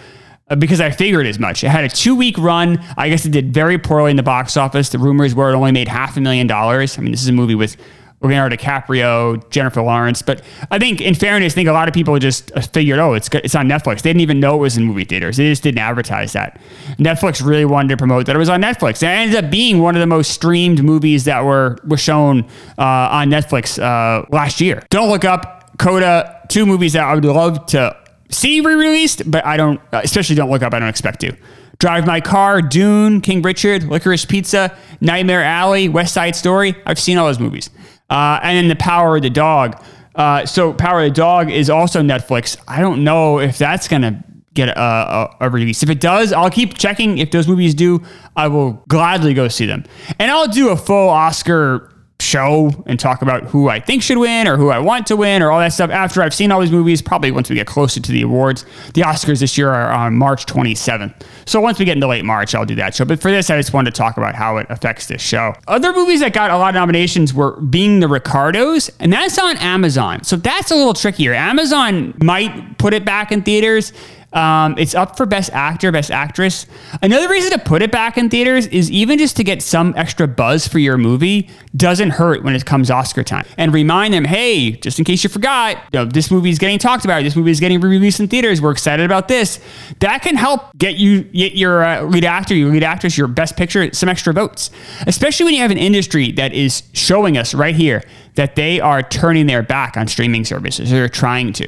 Uh, 0.50 0.56
because 0.56 0.80
I 0.80 0.90
figured 0.90 1.26
as 1.26 1.38
much. 1.38 1.62
It 1.62 1.68
had 1.68 1.84
a 1.84 1.90
two 1.90 2.16
week 2.16 2.38
run. 2.38 2.82
I 2.96 3.10
guess 3.10 3.26
it 3.26 3.32
did 3.32 3.52
very 3.52 3.76
poorly 3.76 4.10
in 4.10 4.16
the 4.16 4.22
box 4.22 4.56
office. 4.56 4.88
The 4.88 4.98
rumors 4.98 5.34
were 5.34 5.50
it 5.50 5.54
only 5.54 5.72
made 5.72 5.88
half 5.88 6.16
a 6.16 6.22
million 6.22 6.46
dollars. 6.46 6.96
I 6.96 7.02
mean, 7.02 7.10
this 7.10 7.20
is 7.20 7.28
a 7.28 7.32
movie 7.32 7.54
with 7.54 7.76
Leonardo 8.20 8.56
DiCaprio, 8.56 9.48
Jennifer 9.50 9.80
Lawrence. 9.80 10.22
But 10.22 10.42
I 10.70 10.78
think, 10.78 11.00
in 11.00 11.14
fairness, 11.14 11.52
I 11.52 11.54
think 11.54 11.68
a 11.68 11.72
lot 11.72 11.88
of 11.88 11.94
people 11.94 12.18
just 12.18 12.50
figured, 12.72 12.98
oh, 12.98 13.14
it's 13.14 13.28
it's 13.32 13.54
on 13.54 13.68
Netflix. 13.68 14.02
They 14.02 14.10
didn't 14.10 14.22
even 14.22 14.40
know 14.40 14.56
it 14.56 14.58
was 14.58 14.76
in 14.76 14.84
movie 14.84 15.04
theaters. 15.04 15.36
They 15.36 15.48
just 15.48 15.62
didn't 15.62 15.78
advertise 15.78 16.32
that. 16.32 16.60
Netflix 16.98 17.44
really 17.44 17.64
wanted 17.64 17.88
to 17.90 17.96
promote 17.96 18.26
that 18.26 18.34
it 18.34 18.38
was 18.38 18.48
on 18.48 18.60
Netflix. 18.60 19.02
And 19.02 19.12
it 19.12 19.22
ended 19.22 19.44
up 19.44 19.50
being 19.50 19.80
one 19.80 19.94
of 19.94 20.00
the 20.00 20.06
most 20.06 20.32
streamed 20.32 20.82
movies 20.82 21.24
that 21.24 21.44
were 21.44 21.78
were 21.84 21.96
shown 21.96 22.44
uh, 22.76 22.82
on 23.10 23.30
Netflix 23.30 23.80
uh, 23.80 24.26
last 24.30 24.60
year. 24.60 24.82
Don't 24.90 25.10
look 25.10 25.24
up 25.24 25.78
Coda. 25.78 26.34
Two 26.48 26.66
movies 26.66 26.94
that 26.94 27.04
I 27.04 27.14
would 27.14 27.24
love 27.24 27.66
to 27.66 27.94
see 28.30 28.60
re-released, 28.60 29.30
but 29.30 29.44
I 29.44 29.56
don't. 29.56 29.80
Especially 29.92 30.34
don't 30.34 30.50
look 30.50 30.62
up. 30.62 30.74
I 30.74 30.78
don't 30.78 30.88
expect 30.88 31.20
to. 31.20 31.36
Drive 31.78 32.06
My 32.06 32.20
Car, 32.20 32.60
Dune, 32.60 33.20
King 33.20 33.40
Richard, 33.42 33.82
Licorice 33.82 34.26
Pizza, 34.26 34.76
Nightmare 35.00 35.44
Alley, 35.44 35.88
West 35.88 36.12
Side 36.12 36.34
Story. 36.34 36.74
I've 36.84 36.98
seen 36.98 37.18
all 37.18 37.26
those 37.26 37.38
movies. 37.38 37.70
Uh, 38.10 38.40
and 38.42 38.56
then 38.56 38.68
The 38.68 38.76
Power 38.76 39.16
of 39.16 39.22
the 39.22 39.30
Dog. 39.30 39.82
Uh, 40.14 40.44
so 40.46 40.72
Power 40.72 41.02
of 41.02 41.10
the 41.10 41.14
Dog 41.14 41.50
is 41.50 41.70
also 41.70 42.00
Netflix. 42.00 42.56
I 42.66 42.80
don't 42.80 43.04
know 43.04 43.38
if 43.38 43.58
that's 43.58 43.86
to 43.88 44.24
get 44.54 44.68
a, 44.68 44.80
a, 44.80 45.36
a, 45.42 45.50
release. 45.50 45.82
If 45.82 45.90
it 45.90 46.00
does, 46.00 46.32
I'll 46.32 46.50
keep 46.50 46.74
checking. 46.74 47.18
If 47.18 47.30
those 47.30 47.46
movies 47.46 47.74
do, 47.74 48.02
I 48.36 48.48
will 48.48 48.72
gladly 48.88 49.32
go 49.32 49.46
see 49.46 49.66
them. 49.66 49.84
And 50.18 50.30
I'll 50.30 50.48
do 50.48 50.70
a 50.70 50.76
full 50.76 51.08
Oscar 51.08 51.92
show 52.20 52.70
and 52.86 52.98
talk 52.98 53.22
about 53.22 53.44
who 53.44 53.68
I 53.68 53.78
think 53.78 54.02
should 54.02 54.18
win 54.18 54.48
or 54.48 54.56
who 54.56 54.70
I 54.70 54.80
want 54.80 55.06
to 55.06 55.16
win 55.16 55.40
or 55.40 55.52
all 55.52 55.60
that 55.60 55.72
stuff 55.72 55.90
after 55.90 56.20
I've 56.20 56.34
seen 56.34 56.50
all 56.50 56.60
these 56.60 56.72
movies, 56.72 57.00
probably 57.00 57.30
once 57.30 57.48
we 57.48 57.54
get 57.54 57.68
closer 57.68 58.00
to 58.00 58.12
the 58.12 58.22
awards. 58.22 58.64
The 58.94 59.02
Oscars 59.02 59.38
this 59.38 59.56
year 59.56 59.70
are 59.70 59.92
on 59.92 60.16
March 60.16 60.44
27th. 60.46 61.14
So 61.46 61.60
once 61.60 61.78
we 61.78 61.84
get 61.84 61.96
into 61.96 62.08
late 62.08 62.24
March, 62.24 62.56
I'll 62.56 62.64
do 62.66 62.74
that 62.74 62.94
show. 62.94 63.04
But 63.04 63.20
for 63.20 63.30
this, 63.30 63.50
I 63.50 63.56
just 63.56 63.72
wanted 63.72 63.94
to 63.94 63.98
talk 63.98 64.16
about 64.16 64.34
how 64.34 64.56
it 64.56 64.66
affects 64.68 65.06
this 65.06 65.22
show. 65.22 65.54
Other 65.68 65.92
movies 65.92 66.18
that 66.20 66.32
got 66.32 66.50
a 66.50 66.58
lot 66.58 66.70
of 66.70 66.74
nominations 66.74 67.32
were 67.32 67.52
Being 67.60 68.00
the 68.00 68.08
Ricardos, 68.08 68.90
and 68.98 69.12
that's 69.12 69.38
on 69.38 69.56
Amazon. 69.58 70.24
So 70.24 70.36
that's 70.36 70.72
a 70.72 70.74
little 70.74 70.94
trickier. 70.94 71.34
Amazon 71.34 72.14
might 72.20 72.78
put 72.78 72.94
it 72.94 73.04
back 73.04 73.30
in 73.30 73.42
theaters. 73.42 73.92
Um, 74.32 74.76
it's 74.76 74.94
up 74.94 75.16
for 75.16 75.24
Best 75.24 75.50
Actor, 75.52 75.90
Best 75.90 76.10
Actress. 76.10 76.66
Another 77.00 77.28
reason 77.28 77.50
to 77.52 77.58
put 77.58 77.80
it 77.80 77.90
back 77.90 78.18
in 78.18 78.28
theaters 78.28 78.66
is 78.66 78.90
even 78.90 79.18
just 79.18 79.36
to 79.36 79.44
get 79.44 79.62
some 79.62 79.94
extra 79.96 80.28
buzz 80.28 80.68
for 80.68 80.78
your 80.78 80.98
movie 80.98 81.48
doesn't 81.74 82.10
hurt 82.10 82.44
when 82.44 82.54
it 82.54 82.66
comes 82.66 82.90
Oscar 82.90 83.22
time. 83.22 83.46
And 83.56 83.72
remind 83.72 84.12
them, 84.12 84.24
hey, 84.24 84.72
just 84.72 84.98
in 84.98 85.04
case 85.04 85.24
you 85.24 85.30
forgot, 85.30 85.76
you 85.92 86.00
know, 86.00 86.04
this 86.04 86.30
movie 86.30 86.50
is 86.50 86.58
getting 86.58 86.78
talked 86.78 87.04
about. 87.04 87.22
This 87.22 87.36
movie 87.36 87.50
is 87.50 87.60
getting 87.60 87.80
re-released 87.80 88.20
in 88.20 88.28
theaters. 88.28 88.60
We're 88.60 88.72
excited 88.72 89.06
about 89.06 89.28
this. 89.28 89.60
That 90.00 90.20
can 90.22 90.36
help 90.36 90.76
get 90.76 90.96
you 90.96 91.22
get 91.22 91.54
your 91.54 91.82
uh, 91.82 92.02
lead 92.02 92.24
actor, 92.24 92.54
your 92.54 92.70
lead 92.70 92.84
actress, 92.84 93.16
your 93.16 93.28
Best 93.28 93.56
Picture 93.56 93.92
some 93.94 94.08
extra 94.08 94.34
votes. 94.34 94.70
Especially 95.06 95.44
when 95.44 95.54
you 95.54 95.60
have 95.62 95.70
an 95.70 95.78
industry 95.78 96.32
that 96.32 96.52
is 96.52 96.82
showing 96.92 97.38
us 97.38 97.54
right 97.54 97.74
here 97.74 98.02
that 98.38 98.54
they 98.54 98.78
are 98.78 99.02
turning 99.02 99.48
their 99.48 99.64
back 99.64 99.96
on 99.96 100.06
streaming 100.06 100.44
services. 100.44 100.90
They're 100.90 101.08
trying 101.08 101.52
to. 101.54 101.64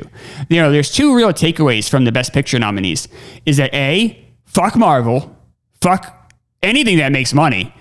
You 0.48 0.62
know, 0.62 0.70
there's 0.70 0.88
two 0.88 1.16
real 1.16 1.32
takeaways 1.32 1.90
from 1.90 2.04
the 2.04 2.12
Best 2.12 2.32
Picture 2.32 2.60
nominees. 2.60 3.08
Is 3.44 3.56
that 3.56 3.74
a 3.74 4.24
fuck 4.44 4.76
Marvel, 4.76 5.36
fuck 5.80 6.32
anything 6.62 6.98
that 6.98 7.10
makes 7.10 7.34
money, 7.34 7.74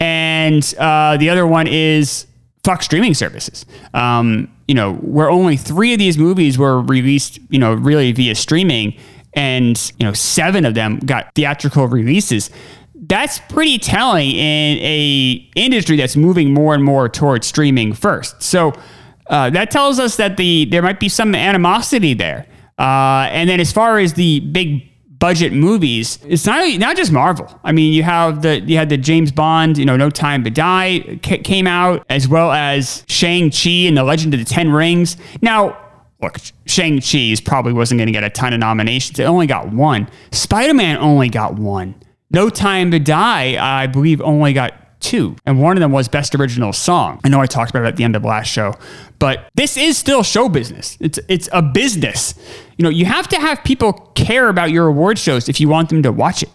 and 0.00 0.74
uh, 0.78 1.18
the 1.18 1.28
other 1.28 1.46
one 1.46 1.66
is 1.66 2.26
fuck 2.64 2.82
streaming 2.82 3.12
services. 3.12 3.66
Um, 3.92 4.50
you 4.66 4.74
know, 4.74 4.94
where 4.94 5.28
only 5.28 5.58
three 5.58 5.92
of 5.92 5.98
these 5.98 6.16
movies 6.16 6.56
were 6.56 6.80
released, 6.80 7.40
you 7.50 7.58
know, 7.58 7.74
really 7.74 8.10
via 8.12 8.34
streaming, 8.34 8.98
and 9.34 9.92
you 9.98 10.06
know, 10.06 10.14
seven 10.14 10.64
of 10.64 10.72
them 10.72 10.98
got 11.00 11.34
theatrical 11.34 11.88
releases 11.88 12.48
that's 13.10 13.40
pretty 13.40 13.76
telling 13.76 14.30
in 14.30 14.78
a 14.78 15.50
industry 15.56 15.96
that's 15.96 16.16
moving 16.16 16.54
more 16.54 16.74
and 16.74 16.82
more 16.82 17.08
towards 17.08 17.46
streaming 17.46 17.92
first. 17.92 18.40
So 18.40 18.72
uh, 19.26 19.50
that 19.50 19.70
tells 19.70 19.98
us 19.98 20.16
that 20.16 20.38
the 20.38 20.64
there 20.64 20.80
might 20.80 21.00
be 21.00 21.10
some 21.10 21.34
animosity 21.34 22.14
there. 22.14 22.46
Uh, 22.78 23.28
and 23.30 23.50
then 23.50 23.60
as 23.60 23.72
far 23.72 23.98
as 23.98 24.14
the 24.14 24.40
big 24.40 24.88
budget 25.18 25.52
movies, 25.52 26.18
it's 26.26 26.46
not 26.46 26.66
not 26.78 26.96
just 26.96 27.12
Marvel. 27.12 27.60
I 27.62 27.72
mean, 27.72 27.92
you 27.92 28.04
have 28.04 28.40
the 28.40 28.60
you 28.60 28.76
had 28.78 28.88
the 28.88 28.96
James 28.96 29.32
Bond, 29.32 29.76
you 29.76 29.84
know, 29.84 29.96
No 29.96 30.08
Time 30.08 30.44
to 30.44 30.50
Die 30.50 31.18
came 31.20 31.66
out, 31.66 32.06
as 32.08 32.28
well 32.28 32.52
as 32.52 33.04
Shang 33.08 33.50
Chi 33.50 33.86
and 33.88 33.96
the 33.96 34.04
Legend 34.04 34.32
of 34.32 34.40
the 34.40 34.46
Ten 34.46 34.70
Rings. 34.72 35.16
Now. 35.42 35.76
Look, 36.22 36.36
Shang-Chi 36.66 37.34
probably 37.46 37.72
wasn't 37.72 37.98
going 37.98 38.08
to 38.08 38.12
get 38.12 38.24
a 38.24 38.28
ton 38.28 38.52
of 38.52 38.60
nominations. 38.60 39.18
It 39.18 39.24
only 39.24 39.46
got 39.46 39.72
one. 39.72 40.06
Spider-Man 40.32 40.98
only 40.98 41.30
got 41.30 41.54
one. 41.54 41.94
No 42.30 42.48
Time 42.48 42.90
to 42.92 42.98
Die, 42.98 43.82
I 43.82 43.86
believe, 43.86 44.20
only 44.20 44.52
got 44.52 45.00
two, 45.00 45.34
and 45.46 45.60
one 45.60 45.76
of 45.76 45.80
them 45.80 45.92
was 45.92 46.08
Best 46.08 46.34
Original 46.34 46.72
Song. 46.72 47.20
I 47.24 47.28
know 47.28 47.40
I 47.40 47.46
talked 47.46 47.70
about 47.70 47.84
it 47.84 47.88
at 47.88 47.96
the 47.96 48.04
end 48.04 48.14
of 48.14 48.24
last 48.24 48.48
show, 48.48 48.74
but 49.18 49.48
this 49.54 49.76
is 49.76 49.98
still 49.98 50.22
show 50.22 50.48
business. 50.48 50.96
It's 51.00 51.18
it's 51.28 51.48
a 51.52 51.62
business. 51.62 52.34
You 52.76 52.84
know, 52.84 52.90
you 52.90 53.04
have 53.06 53.26
to 53.28 53.40
have 53.40 53.64
people 53.64 53.92
care 54.14 54.48
about 54.48 54.70
your 54.70 54.86
award 54.86 55.18
shows 55.18 55.48
if 55.48 55.60
you 55.60 55.68
want 55.68 55.88
them 55.88 56.02
to 56.02 56.12
watch 56.12 56.42
it. 56.42 56.50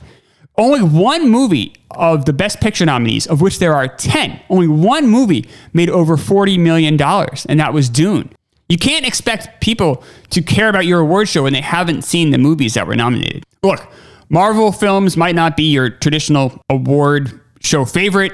Only 0.58 0.82
one 0.82 1.30
movie 1.30 1.76
of 1.92 2.24
the 2.24 2.32
Best 2.32 2.62
Picture 2.62 2.86
nominees, 2.86 3.28
of 3.28 3.42
which 3.42 3.60
there 3.60 3.74
are 3.74 3.90
10, 3.90 4.40
only 4.50 4.70
one 4.70 5.08
movie 5.08 5.50
made 5.74 5.90
over 5.90 6.16
$40 6.16 6.58
million, 6.58 6.94
and 7.02 7.60
that 7.60 7.74
was 7.74 7.90
Dune. 7.90 8.32
You 8.70 8.78
can't 8.78 9.06
expect 9.06 9.60
people 9.60 10.02
to 10.30 10.42
care 10.42 10.70
about 10.70 10.86
your 10.86 11.02
award 11.02 11.28
show 11.28 11.44
when 11.44 11.54
they 11.54 11.62
haven't 11.62 12.04
seen 12.04 12.32
the 12.32 12.38
movies 12.38 12.74
that 12.76 12.88
were 12.88 12.96
nominated. 12.96 13.44
Look, 13.64 13.86
Marvel 14.30 14.72
films 14.72 15.16
might 15.16 15.36
not 15.36 15.56
be 15.56 15.72
your 15.72 15.90
traditional 15.90 16.62
award 16.70 17.40
show 17.60 17.86
favorite, 17.86 18.34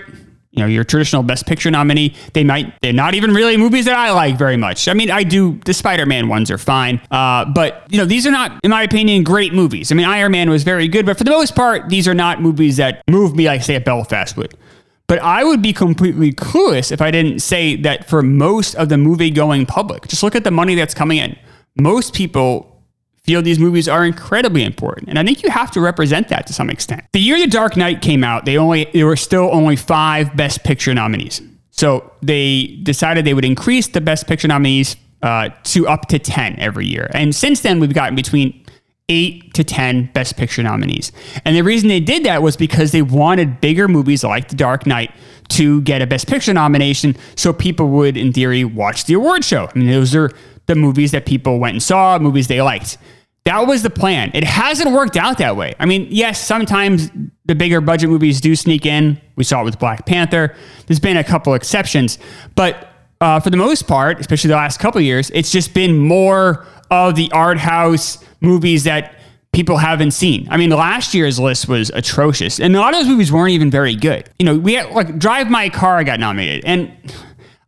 you 0.51 0.61
know, 0.61 0.65
your 0.65 0.83
traditional 0.83 1.23
best 1.23 1.45
picture 1.45 1.71
nominee. 1.71 2.15
They 2.33 2.43
might, 2.43 2.79
they're 2.81 2.91
not 2.91 3.13
even 3.13 3.33
really 3.33 3.55
movies 3.57 3.85
that 3.85 3.97
I 3.97 4.11
like 4.11 4.37
very 4.37 4.57
much. 4.57 4.87
I 4.87 4.93
mean, 4.93 5.09
I 5.09 5.23
do, 5.23 5.59
the 5.65 5.73
Spider 5.73 6.05
Man 6.05 6.27
ones 6.27 6.51
are 6.51 6.57
fine. 6.57 7.01
Uh, 7.09 7.45
but, 7.45 7.85
you 7.89 7.97
know, 7.97 8.05
these 8.05 8.27
are 8.27 8.31
not, 8.31 8.59
in 8.63 8.71
my 8.71 8.83
opinion, 8.83 9.23
great 9.23 9.53
movies. 9.53 9.91
I 9.91 9.95
mean, 9.95 10.05
Iron 10.05 10.33
Man 10.33 10.49
was 10.49 10.63
very 10.63 10.87
good, 10.87 11.05
but 11.05 11.17
for 11.17 11.23
the 11.23 11.31
most 11.31 11.55
part, 11.55 11.89
these 11.89 12.07
are 12.07 12.13
not 12.13 12.41
movies 12.41 12.77
that 12.77 13.01
move 13.09 13.35
me 13.35 13.45
like, 13.45 13.63
say, 13.63 13.75
a 13.75 13.81
Belfast 13.81 14.35
would. 14.37 14.53
But 15.07 15.19
I 15.19 15.43
would 15.43 15.61
be 15.61 15.73
completely 15.73 16.31
clueless 16.31 16.91
if 16.91 17.01
I 17.01 17.11
didn't 17.11 17.39
say 17.39 17.75
that 17.77 18.07
for 18.07 18.21
most 18.21 18.75
of 18.75 18.87
the 18.87 18.97
movie 18.97 19.29
going 19.29 19.65
public, 19.65 20.07
just 20.07 20.23
look 20.23 20.35
at 20.35 20.45
the 20.45 20.51
money 20.51 20.75
that's 20.75 20.93
coming 20.93 21.17
in. 21.17 21.37
Most 21.77 22.13
people 22.13 22.70
feel 23.31 23.41
these 23.41 23.59
movies 23.59 23.87
are 23.87 24.05
incredibly 24.05 24.61
important. 24.61 25.07
And 25.07 25.17
I 25.17 25.23
think 25.23 25.41
you 25.41 25.49
have 25.49 25.71
to 25.71 25.79
represent 25.79 26.27
that 26.27 26.45
to 26.47 26.53
some 26.53 26.69
extent. 26.69 27.05
The 27.13 27.21
year 27.21 27.39
The 27.39 27.47
Dark 27.47 27.77
Knight 27.77 28.01
came 28.01 28.25
out, 28.25 28.43
they 28.43 28.57
only 28.57 28.89
there 28.93 29.05
were 29.05 29.15
still 29.15 29.49
only 29.53 29.77
5 29.77 30.35
best 30.35 30.65
picture 30.65 30.93
nominees. 30.93 31.41
So 31.71 32.11
they 32.21 32.77
decided 32.83 33.23
they 33.23 33.33
would 33.33 33.45
increase 33.45 33.87
the 33.87 34.01
best 34.01 34.27
picture 34.27 34.49
nominees 34.49 34.97
uh, 35.23 35.49
to 35.63 35.87
up 35.87 36.09
to 36.09 36.19
10 36.19 36.59
every 36.59 36.85
year. 36.85 37.09
And 37.13 37.33
since 37.33 37.61
then 37.61 37.79
we've 37.79 37.93
gotten 37.93 38.15
between 38.15 38.65
8 39.07 39.53
to 39.53 39.63
10 39.63 40.11
best 40.13 40.35
picture 40.35 40.61
nominees. 40.61 41.13
And 41.45 41.55
the 41.55 41.63
reason 41.63 41.87
they 41.87 42.01
did 42.01 42.25
that 42.25 42.41
was 42.41 42.57
because 42.57 42.91
they 42.91 43.01
wanted 43.01 43.61
bigger 43.61 43.87
movies 43.87 44.25
like 44.25 44.49
The 44.49 44.57
Dark 44.57 44.85
Knight 44.85 45.11
to 45.49 45.81
get 45.83 46.01
a 46.01 46.07
best 46.07 46.27
picture 46.27 46.53
nomination 46.53 47.15
so 47.37 47.53
people 47.53 47.87
would 47.89 48.17
in 48.17 48.33
theory 48.33 48.65
watch 48.65 49.05
the 49.05 49.13
award 49.13 49.45
show. 49.45 49.69
I 49.73 49.79
mean 49.79 49.89
those 49.89 50.13
are 50.15 50.31
the 50.65 50.75
movies 50.75 51.11
that 51.11 51.25
people 51.25 51.59
went 51.59 51.75
and 51.75 51.83
saw, 51.83 52.19
movies 52.19 52.47
they 52.47 52.61
liked. 52.61 52.97
That 53.45 53.65
was 53.67 53.81
the 53.81 53.89
plan. 53.89 54.31
It 54.33 54.43
hasn't 54.43 54.91
worked 54.91 55.17
out 55.17 55.39
that 55.39 55.57
way. 55.57 55.73
I 55.79 55.85
mean, 55.85 56.07
yes, 56.11 56.39
sometimes 56.45 57.09
the 57.45 57.55
bigger 57.55 57.81
budget 57.81 58.09
movies 58.09 58.39
do 58.39 58.55
sneak 58.55 58.85
in. 58.85 59.19
We 59.35 59.43
saw 59.43 59.61
it 59.61 59.65
with 59.65 59.79
Black 59.79 60.05
Panther. 60.05 60.55
There's 60.85 60.99
been 60.99 61.17
a 61.17 61.23
couple 61.23 61.55
exceptions, 61.55 62.19
but 62.55 62.87
uh, 63.19 63.39
for 63.39 63.49
the 63.49 63.57
most 63.57 63.87
part, 63.87 64.19
especially 64.19 64.49
the 64.49 64.55
last 64.55 64.79
couple 64.79 65.01
years, 65.01 65.31
it's 65.31 65.51
just 65.51 65.73
been 65.73 65.97
more 65.97 66.65
of 66.89 67.15
the 67.15 67.31
art 67.31 67.57
house 67.57 68.23
movies 68.41 68.83
that 68.83 69.15
people 69.53 69.77
haven't 69.77 70.11
seen. 70.11 70.47
I 70.49 70.57
mean, 70.57 70.69
last 70.69 71.13
year's 71.13 71.39
list 71.39 71.67
was 71.67 71.89
atrocious, 71.91 72.59
and 72.59 72.75
a 72.75 72.79
lot 72.79 72.93
of 72.93 73.01
those 73.01 73.09
movies 73.09 73.31
weren't 73.31 73.51
even 73.51 73.69
very 73.69 73.95
good. 73.95 74.29
You 74.39 74.45
know, 74.45 74.57
we 74.57 74.73
had 74.73 74.91
like 74.91 75.17
Drive 75.17 75.49
My 75.49 75.69
Car 75.69 76.03
got 76.03 76.19
nominated, 76.19 76.63
and 76.65 76.91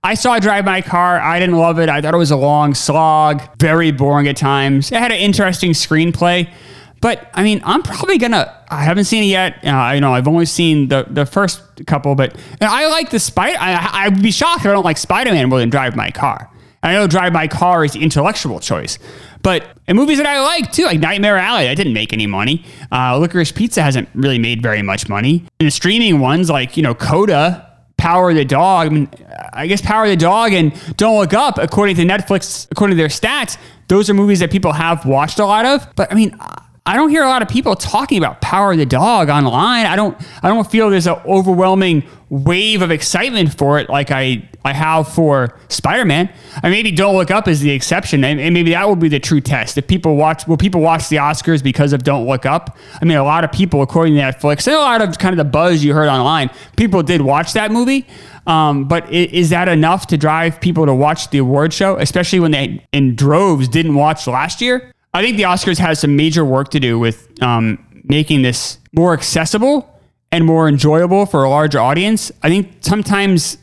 I 0.05 0.15
saw 0.15 0.38
Drive 0.38 0.65
My 0.65 0.81
Car. 0.81 1.19
I 1.19 1.39
didn't 1.39 1.57
love 1.57 1.79
it. 1.79 1.88
I 1.88 2.01
thought 2.01 2.13
it 2.13 2.17
was 2.17 2.31
a 2.31 2.36
long 2.36 2.74
slog, 2.74 3.41
very 3.57 3.91
boring 3.91 4.27
at 4.27 4.36
times. 4.36 4.91
It 4.91 5.00
had 5.00 5.12
an 5.13 5.17
interesting 5.17 5.72
screenplay. 5.72 6.51
But 7.00 7.29
I 7.33 7.43
mean, 7.43 7.62
I'm 7.63 7.83
probably 7.83 8.17
gonna. 8.17 8.53
I 8.69 8.83
haven't 8.83 9.05
seen 9.05 9.24
it 9.24 9.27
yet. 9.27 9.65
Uh, 9.65 9.91
you 9.93 10.01
know, 10.01 10.13
I've 10.13 10.27
only 10.27 10.45
seen 10.45 10.88
the 10.89 11.05
the 11.10 11.25
first 11.25 11.62
couple, 11.86 12.15
but 12.15 12.38
I 12.62 12.88
like 12.88 13.12
the 13.12 13.19
Spider. 13.19 13.57
I, 13.60 14.05
I 14.05 14.10
would 14.10 14.22
be 14.22 14.31
shocked 14.31 14.62
if 14.62 14.67
I 14.67 14.74
don't 14.74 14.86
like 14.86 14.98
Spider 14.98 15.31
Man 15.31 15.50
more 15.50 15.60
than 15.60 15.69
Drive 15.69 15.95
My 15.95 16.12
Car. 16.12 16.50
I 16.81 16.93
know 16.93 17.07
Drive 17.07 17.31
My 17.31 17.48
Car 17.48 17.86
is 17.86 17.93
the 17.93 18.01
intellectual 18.01 18.60
choice, 18.60 19.00
but 19.41 19.65
in 19.88 19.95
movies 19.95 20.17
that 20.17 20.27
I 20.27 20.41
like 20.41 20.72
too, 20.72 20.83
like 20.83 21.00
Nightmare 21.00 21.38
Alley, 21.38 21.65
that 21.65 21.75
didn't 21.75 21.93
make 21.93 22.13
any 22.13 22.27
money. 22.27 22.65
Uh, 22.91 23.17
Licorice 23.19 23.53
Pizza 23.53 23.81
hasn't 23.81 24.10
really 24.13 24.39
made 24.39 24.62
very 24.62 24.81
much 24.81 25.07
money. 25.10 25.45
And 25.60 25.67
the 25.67 25.72
streaming 25.72 26.19
ones, 26.19 26.50
like 26.50 26.77
you 26.77 26.83
know, 26.83 26.93
Coda, 26.93 27.73
Power 28.03 28.33
the 28.33 28.43
Dog. 28.43 28.88
I 28.88 28.89
mean, 28.89 29.10
I 29.53 29.65
guess 29.65 29.81
Power 29.81 30.10
the 30.10 30.17
Dog 30.17 30.51
and 30.51 30.74
Don't 30.98 31.17
Look 31.17 31.33
Up, 31.33 31.57
according 31.57 31.95
to 31.95 32.03
Netflix, 32.03 32.67
according 32.69 32.98
to 32.98 33.01
their 33.01 33.07
stats, 33.07 33.57
those 33.88 34.10
are 34.10 34.13
movies 34.13 34.41
that 34.41 34.51
people 34.51 34.74
have 34.74 35.05
watched 35.05 35.39
a 35.39 35.45
lot 35.45 35.65
of. 35.65 35.88
But 35.95 36.12
I 36.12 36.15
mean, 36.15 36.38
I 36.85 36.97
don't 36.97 37.09
hear 37.09 37.23
a 37.23 37.29
lot 37.29 37.41
of 37.41 37.47
people 37.47 37.77
talking 37.77 38.17
about 38.17 38.41
Power 38.41 38.73
of 38.73 38.77
the 38.77 38.85
Dog 38.85 39.29
online. 39.29 39.85
I 39.85 39.95
don't 39.95 40.17
I 40.43 40.49
don't 40.49 40.69
feel 40.69 40.89
there's 40.89 41.07
an 41.07 41.15
overwhelming 41.25 42.03
wave 42.27 42.81
of 42.81 42.91
excitement 42.91 43.57
for 43.57 43.79
it 43.79 43.89
like 43.89 44.11
I, 44.11 44.49
I 44.65 44.73
have 44.73 45.07
for 45.07 45.57
Spider-Man. 45.69 46.29
I 46.61 46.69
maybe 46.69 46.91
Don't 46.91 47.15
Look 47.15 47.31
Up 47.31 47.47
is 47.47 47.61
the 47.61 47.71
exception, 47.71 48.25
and, 48.25 48.37
and 48.37 48.53
maybe 48.53 48.71
that 48.71 48.85
will 48.85 48.97
be 48.97 49.07
the 49.07 49.21
true 49.21 49.39
test. 49.39 49.77
If 49.77 49.87
people 49.87 50.17
watch, 50.17 50.45
will 50.45 50.57
people 50.57 50.81
watch 50.81 51.07
the 51.07 51.17
Oscars 51.17 51.63
because 51.63 51.93
of 51.93 52.03
Don't 52.03 52.27
Look 52.27 52.45
Up? 52.45 52.77
I 53.01 53.05
mean, 53.05 53.17
a 53.17 53.23
lot 53.23 53.45
of 53.45 53.51
people, 53.53 53.81
according 53.81 54.15
to 54.15 54.21
Netflix, 54.21 54.67
and 54.67 54.75
a 54.75 54.79
lot 54.79 55.01
of 55.01 55.17
kind 55.19 55.31
of 55.31 55.37
the 55.37 55.49
buzz 55.49 55.85
you 55.85 55.93
heard 55.93 56.09
online, 56.09 56.49
people 56.75 57.01
did 57.01 57.21
watch 57.21 57.53
that 57.53 57.71
movie. 57.71 58.05
Um, 58.45 58.89
but 58.89 59.09
is 59.09 59.51
that 59.51 59.69
enough 59.69 60.07
to 60.07 60.17
drive 60.17 60.59
people 60.59 60.85
to 60.85 60.93
watch 60.93 61.29
the 61.29 61.37
award 61.37 61.71
show, 61.71 61.97
especially 61.97 62.41
when 62.41 62.51
they 62.51 62.85
in 62.91 63.15
droves 63.15 63.69
didn't 63.69 63.95
watch 63.95 64.27
last 64.27 64.59
year? 64.59 64.92
I 65.13 65.22
think 65.22 65.38
the 65.38 65.43
Oscars 65.43 65.77
has 65.77 66.00
some 66.00 66.15
major 66.15 66.43
work 66.43 66.70
to 66.70 66.79
do 66.79 66.98
with 66.98 67.41
um, 67.41 67.77
making 68.03 68.41
this 68.41 68.79
more 68.93 69.13
accessible 69.13 69.89
and 70.32 70.43
more 70.46 70.67
enjoyable 70.67 71.25
for 71.27 71.43
a 71.43 71.50
larger 71.50 71.79
audience. 71.79 72.32
I 72.41 72.50
think 72.50 72.77
sometimes 72.82 73.58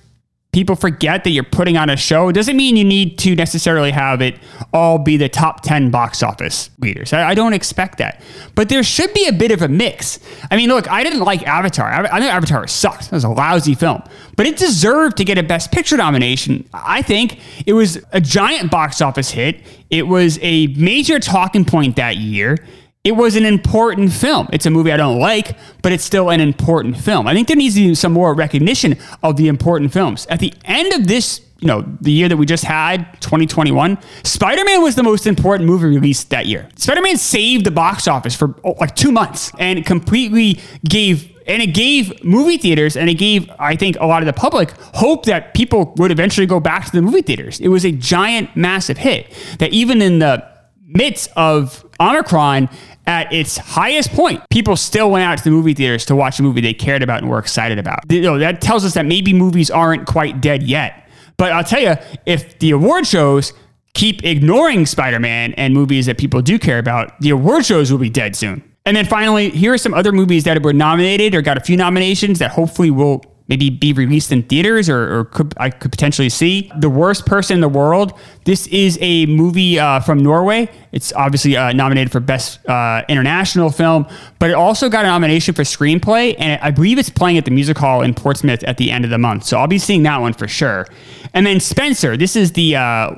people 0.52 0.74
forget 0.74 1.22
that 1.22 1.30
you're 1.30 1.44
putting 1.44 1.76
on 1.76 1.88
a 1.88 1.96
show. 1.96 2.28
It 2.28 2.32
doesn't 2.32 2.56
mean 2.56 2.76
you 2.76 2.84
need 2.84 3.18
to 3.20 3.36
necessarily 3.36 3.92
have 3.92 4.20
it 4.20 4.36
all 4.72 4.98
be 4.98 5.16
the 5.16 5.28
top 5.28 5.62
10 5.62 5.90
box 5.90 6.22
office 6.22 6.70
leaders. 6.80 7.12
I, 7.12 7.30
I, 7.30 7.34
don't 7.34 7.52
expect 7.52 7.98
that. 7.98 8.20
But 8.56 8.68
there 8.68 8.82
should 8.82 9.14
be 9.14 9.26
a 9.28 9.32
bit 9.32 9.52
of 9.52 9.62
a 9.62 9.68
mix. 9.68 10.18
I 10.50 10.56
mean, 10.56 10.68
look, 10.68 10.90
I 10.90 11.04
didn't 11.04 11.20
like 11.20 11.46
Avatar. 11.46 11.88
I, 11.88 12.06
I 12.06 12.26
Avatar 12.26 12.66
sucked. 12.66 13.06
It 13.06 13.12
was 13.12 13.24
a 13.24 13.28
lousy 13.28 13.74
film. 13.74 14.02
But 14.36 14.46
it 14.46 14.56
deserved 14.56 15.16
to 15.18 15.24
get 15.24 15.38
a 15.38 15.42
Best 15.42 15.70
Picture 15.70 15.96
nomination. 15.96 16.68
I 16.74 17.02
think 17.02 17.38
it 17.66 17.74
was 17.74 18.04
a 18.12 18.20
giant 18.20 18.70
box 18.70 19.00
office 19.00 19.30
hit. 19.30 19.60
It 19.88 20.08
was 20.08 20.38
a 20.42 20.68
major 20.68 21.20
talking 21.20 21.64
point 21.64 21.96
that 21.96 22.16
year 22.16 22.56
it 23.02 23.12
was 23.12 23.34
an 23.34 23.46
important 23.46 24.12
film. 24.12 24.48
It's 24.52 24.66
a 24.66 24.70
movie 24.70 24.92
I 24.92 24.98
don't 24.98 25.18
like, 25.18 25.56
but 25.82 25.90
it's 25.92 26.04
still 26.04 26.28
an 26.30 26.40
important 26.40 26.98
film. 26.98 27.26
I 27.26 27.32
think 27.32 27.48
there 27.48 27.56
needs 27.56 27.74
to 27.76 27.88
be 27.88 27.94
some 27.94 28.12
more 28.12 28.34
recognition 28.34 28.98
of 29.22 29.36
the 29.36 29.48
important 29.48 29.92
films. 29.92 30.26
At 30.26 30.40
the 30.40 30.52
end 30.64 30.92
of 30.92 31.06
this 31.06 31.40
you 31.60 31.66
know, 31.66 31.84
the 32.00 32.10
year 32.10 32.26
that 32.26 32.38
we 32.38 32.46
just 32.46 32.64
had, 32.64 33.20
2021, 33.20 33.98
Spider 34.24 34.64
Man 34.64 34.82
was 34.82 34.94
the 34.94 35.02
most 35.02 35.26
important 35.26 35.68
movie 35.68 35.86
released 35.86 36.30
that 36.30 36.46
year. 36.46 36.66
Spider 36.76 37.02
Man 37.02 37.18
saved 37.18 37.66
the 37.66 37.70
box 37.70 38.08
office 38.08 38.34
for 38.34 38.54
oh, 38.64 38.72
like 38.80 38.96
two 38.96 39.12
months 39.12 39.52
and 39.58 39.84
completely 39.84 40.58
gave 40.88 41.30
and 41.46 41.62
it 41.62 41.74
gave 41.74 42.24
movie 42.24 42.58
theaters 42.58 42.96
and 42.96 43.08
it 43.10 43.14
gave 43.14 43.50
i 43.58 43.74
think 43.74 43.96
a 43.98 44.06
lot 44.06 44.22
of 44.22 44.26
the 44.26 44.32
public 44.32 44.70
hope 44.94 45.24
that 45.24 45.52
people 45.54 45.94
would 45.96 46.12
eventually 46.12 46.46
go 46.46 46.60
back 46.60 46.84
to 46.84 46.92
the 46.92 47.02
movie 47.02 47.22
theaters 47.22 47.58
it 47.60 47.68
was 47.68 47.84
a 47.84 47.90
giant 47.90 48.54
massive 48.54 48.98
hit 48.98 49.26
that 49.58 49.72
even 49.72 50.02
in 50.02 50.18
the 50.18 50.49
midst 50.92 51.30
of 51.36 51.84
omicron 52.00 52.68
at 53.06 53.32
its 53.32 53.56
highest 53.56 54.10
point. 54.12 54.42
People 54.50 54.76
still 54.76 55.10
went 55.10 55.24
out 55.24 55.38
to 55.38 55.44
the 55.44 55.50
movie 55.50 55.74
theaters 55.74 56.04
to 56.06 56.16
watch 56.16 56.38
a 56.38 56.42
movie 56.42 56.60
they 56.60 56.74
cared 56.74 57.02
about 57.02 57.22
and 57.22 57.30
were 57.30 57.38
excited 57.38 57.78
about. 57.78 58.00
You 58.10 58.22
know, 58.22 58.38
that 58.38 58.60
tells 58.60 58.84
us 58.84 58.94
that 58.94 59.06
maybe 59.06 59.32
movies 59.32 59.70
aren't 59.70 60.06
quite 60.06 60.40
dead 60.40 60.62
yet. 60.62 61.08
But 61.36 61.52
i'll 61.52 61.64
tell 61.64 61.80
you 61.80 61.94
if 62.26 62.58
the 62.58 62.70
award 62.70 63.06
shows 63.06 63.54
keep 63.94 64.24
ignoring 64.24 64.86
spider-man 64.86 65.54
and 65.54 65.72
movies 65.74 66.06
that 66.06 66.18
people 66.18 66.42
do 66.42 66.58
care 66.58 66.78
about 66.78 67.18
the 67.20 67.30
award 67.30 67.64
shows 67.64 67.90
will 67.90 67.98
be 67.98 68.10
dead 68.10 68.36
soon. 68.36 68.62
And 68.86 68.96
then 68.96 69.06
finally, 69.06 69.50
here 69.50 69.72
are 69.72 69.78
some 69.78 69.94
other 69.94 70.12
movies 70.12 70.44
that 70.44 70.62
were 70.62 70.72
nominated 70.72 71.34
or 71.34 71.42
got 71.42 71.56
a 71.56 71.60
few 71.60 71.76
nominations 71.76 72.38
that 72.38 72.50
hopefully 72.50 72.90
will 72.90 73.24
maybe 73.50 73.68
be 73.68 73.92
released 73.92 74.30
in 74.30 74.44
theaters 74.44 74.88
or, 74.88 75.18
or 75.18 75.24
could, 75.24 75.52
I 75.56 75.70
could 75.70 75.90
potentially 75.90 76.28
see. 76.28 76.70
The 76.78 76.88
Worst 76.88 77.26
Person 77.26 77.56
in 77.56 77.60
the 77.60 77.68
World. 77.68 78.16
This 78.44 78.68
is 78.68 78.96
a 79.00 79.26
movie 79.26 79.78
uh, 79.78 79.98
from 80.00 80.20
Norway. 80.20 80.70
It's 80.92 81.12
obviously 81.12 81.56
uh, 81.56 81.72
nominated 81.72 82.12
for 82.12 82.20
Best 82.20 82.64
uh, 82.68 83.02
International 83.08 83.68
Film, 83.70 84.06
but 84.38 84.50
it 84.50 84.54
also 84.54 84.88
got 84.88 85.04
a 85.04 85.08
nomination 85.08 85.52
for 85.52 85.62
Screenplay, 85.62 86.36
and 86.38 86.60
I 86.62 86.70
believe 86.70 86.98
it's 86.98 87.10
playing 87.10 87.38
at 87.38 87.44
the 87.44 87.50
Music 87.50 87.76
Hall 87.76 88.02
in 88.02 88.14
Portsmouth 88.14 88.62
at 88.62 88.76
the 88.76 88.90
end 88.92 89.04
of 89.04 89.10
the 89.10 89.18
month. 89.18 89.44
So 89.44 89.58
I'll 89.58 89.66
be 89.66 89.78
seeing 89.78 90.04
that 90.04 90.20
one 90.20 90.32
for 90.32 90.46
sure. 90.46 90.86
And 91.34 91.44
then 91.44 91.58
Spencer. 91.58 92.16
This 92.16 92.36
is 92.36 92.52
the 92.52 92.76
uh, 92.76 93.14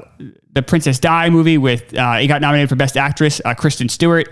the 0.53 0.63
Princess 0.63 0.99
Di 0.99 1.31
movie 1.31 1.59
with 1.59 1.97
uh, 1.97 2.19
it 2.21 2.27
got 2.27 2.41
nominated 2.41 2.69
for 2.69 2.77
Best 2.77 2.97
Actress, 2.97 3.41
uh, 3.45 3.55
Kristen 3.55 3.89
Stewart. 3.89 4.29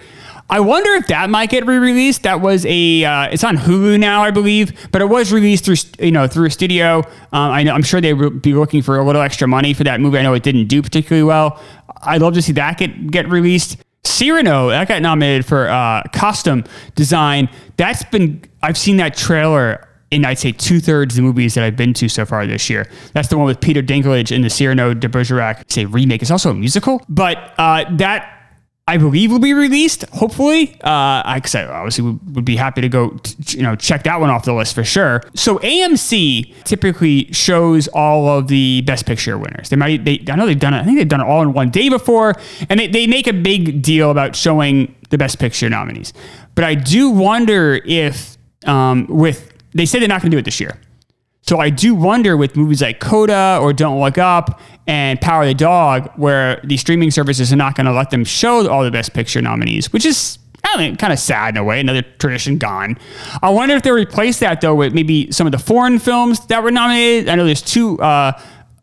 I 0.51 0.59
wonder 0.59 0.93
if 0.95 1.07
that 1.07 1.31
might 1.31 1.49
get 1.49 1.65
re-released. 1.65 2.25
That 2.25 2.41
was 2.41 2.67
a 2.67 3.05
uh, 3.05 3.29
it's 3.29 3.45
on 3.45 3.57
Hulu 3.57 4.01
now, 4.01 4.23
I 4.25 4.33
believe, 4.33 4.89
but 4.91 5.01
it 5.01 5.05
was 5.09 5.33
released 5.33 5.65
through 5.65 5.77
you 6.05 6.11
know 6.11 6.27
through 6.27 6.47
a 6.47 6.51
studio. 6.51 6.99
Um, 7.33 7.53
I 7.53 7.63
know 7.63 7.73
I'm 7.73 7.85
sure 7.85 8.01
they 8.01 8.13
would 8.13 8.43
be 8.43 8.53
looking 8.55 8.83
for 8.83 8.99
a 8.99 9.05
little 9.05 9.23
extra 9.23 9.47
money 9.47 9.73
for 9.75 9.85
that 9.85 10.01
movie. 10.01 10.19
I 10.19 10.23
know 10.23 10.35
it 10.35 10.43
didn't 10.43 10.67
do 10.67 10.83
particularly 10.83 11.23
well. 11.23 11.63
I'd 12.03 12.21
love 12.21 12.35
to 12.35 12.43
see 12.43 12.53
that 12.53 12.79
get 12.79 13.11
get 13.13 13.29
released. 13.29 13.77
Cyrano 14.03 14.71
that 14.71 14.89
got 14.89 15.03
nominated 15.03 15.47
for 15.47 15.69
uh, 15.69 16.03
costume 16.13 16.65
design. 16.97 17.49
That's 17.77 18.03
been 18.05 18.43
I've 18.61 18.77
seen 18.77 18.97
that 18.97 19.17
trailer 19.17 19.87
in 20.11 20.25
I'd 20.25 20.39
say 20.39 20.51
two 20.51 20.81
thirds 20.81 21.15
of 21.15 21.17
the 21.17 21.23
movies 21.23 21.55
that 21.55 21.63
I've 21.63 21.77
been 21.77 21.95
to 21.95 22.09
so 22.09 22.27
far 22.27 22.45
this 22.45 22.69
year. 22.69 22.91
That's 23.13 23.29
the 23.29 23.39
one 23.39 23.47
with 23.47 23.61
Peter 23.61 23.83
Dinklage 23.83 24.35
in 24.35 24.43
the 24.43 24.51
Cyrano 24.51 24.95
de 24.95 25.09
Bergerac 25.09 25.71
say 25.71 25.85
remake. 25.85 26.23
It's 26.23 26.31
also 26.33 26.51
a 26.51 26.55
musical, 26.55 27.01
but 27.09 27.55
uh, 27.59 27.85
that 27.97 28.40
I 28.91 28.97
believe 28.97 29.31
will 29.31 29.39
be 29.39 29.55
released. 29.55 30.03
Hopefully, 30.11 30.75
uh, 30.83 31.23
I, 31.23 31.41
I 31.55 31.65
obviously 31.67 32.03
would, 32.03 32.35
would, 32.35 32.45
be 32.45 32.57
happy 32.57 32.81
to 32.81 32.89
go, 32.89 33.11
t- 33.11 33.59
you 33.59 33.63
know, 33.63 33.77
check 33.77 34.03
that 34.03 34.19
one 34.19 34.31
off 34.31 34.45
the 34.45 34.53
list 34.53 34.75
for 34.75 34.83
sure. 34.83 35.23
So 35.33 35.61
AMC 35.61 36.65
typically 36.65 37.33
shows 37.33 37.87
all 37.87 38.27
of 38.27 38.49
the 38.49 38.81
Best 38.81 39.07
Picture 39.07 39.39
winners. 39.39 39.69
They 39.69 39.77
might, 39.77 40.05
they, 40.05 40.25
I 40.29 40.35
know 40.35 40.45
they've 40.45 40.59
done 40.59 40.75
it. 40.75 40.81
I 40.81 40.85
think 40.85 40.99
they've 40.99 41.09
done 41.09 41.21
it 41.21 41.29
all 41.29 41.41
in 41.41 41.53
one 41.53 41.71
day 41.71 41.89
before, 41.89 42.35
and 42.69 42.81
they, 42.81 42.89
they 42.89 43.07
make 43.07 43.29
a 43.29 43.33
big 43.33 43.81
deal 43.81 44.11
about 44.11 44.35
showing 44.35 44.93
the 45.11 45.19
Best 45.19 45.39
Picture 45.39 45.71
nominees. 45.71 46.13
But 46.57 46.65
I 46.65 46.75
do 46.75 47.11
wonder 47.11 47.81
if, 47.85 48.39
um, 48.67 49.07
with 49.07 49.53
they 49.73 49.87
say 49.87 50.01
they're 50.01 50.09
not 50.09 50.21
going 50.21 50.33
to 50.33 50.35
do 50.35 50.39
it 50.41 50.45
this 50.45 50.59
year. 50.59 50.77
So 51.51 51.59
I 51.59 51.69
do 51.69 51.97
wonder 51.97 52.37
with 52.37 52.55
movies 52.55 52.81
like 52.81 53.01
Coda 53.01 53.59
or 53.61 53.73
Don't 53.73 54.01
Look 54.01 54.19
Up 54.19 54.61
and 54.87 55.21
Power 55.21 55.45
the 55.45 55.53
Dog, 55.53 56.09
where 56.15 56.61
the 56.63 56.77
streaming 56.77 57.11
services 57.11 57.53
are 57.53 57.57
not 57.57 57.75
going 57.75 57.87
to 57.87 57.93
let 57.93 58.11
them 58.11 58.23
show 58.23 58.71
all 58.71 58.85
the 58.85 58.91
Best 58.93 59.15
Picture 59.15 59.43
nominees, 59.43 59.93
which 59.93 60.05
is 60.05 60.39
I 60.63 60.79
mean, 60.79 60.95
kind 60.95 61.13
of 61.13 61.19
sad 61.19 61.57
in 61.57 61.57
a 61.57 61.65
way, 61.65 61.81
another 61.81 62.03
tradition 62.03 62.57
gone. 62.57 62.97
I 63.43 63.51
wonder 63.51 63.75
if 63.75 63.83
they 63.83 63.91
replace 63.91 64.39
that 64.39 64.61
though 64.61 64.77
with 64.77 64.95
maybe 64.95 65.33
some 65.33 65.45
of 65.49 65.51
the 65.51 65.59
foreign 65.59 65.99
films 65.99 66.47
that 66.47 66.63
were 66.63 66.71
nominated. 66.71 67.29
I 67.29 67.35
know 67.35 67.45
there's 67.45 67.63
two 67.63 67.99
uh, 67.99 68.41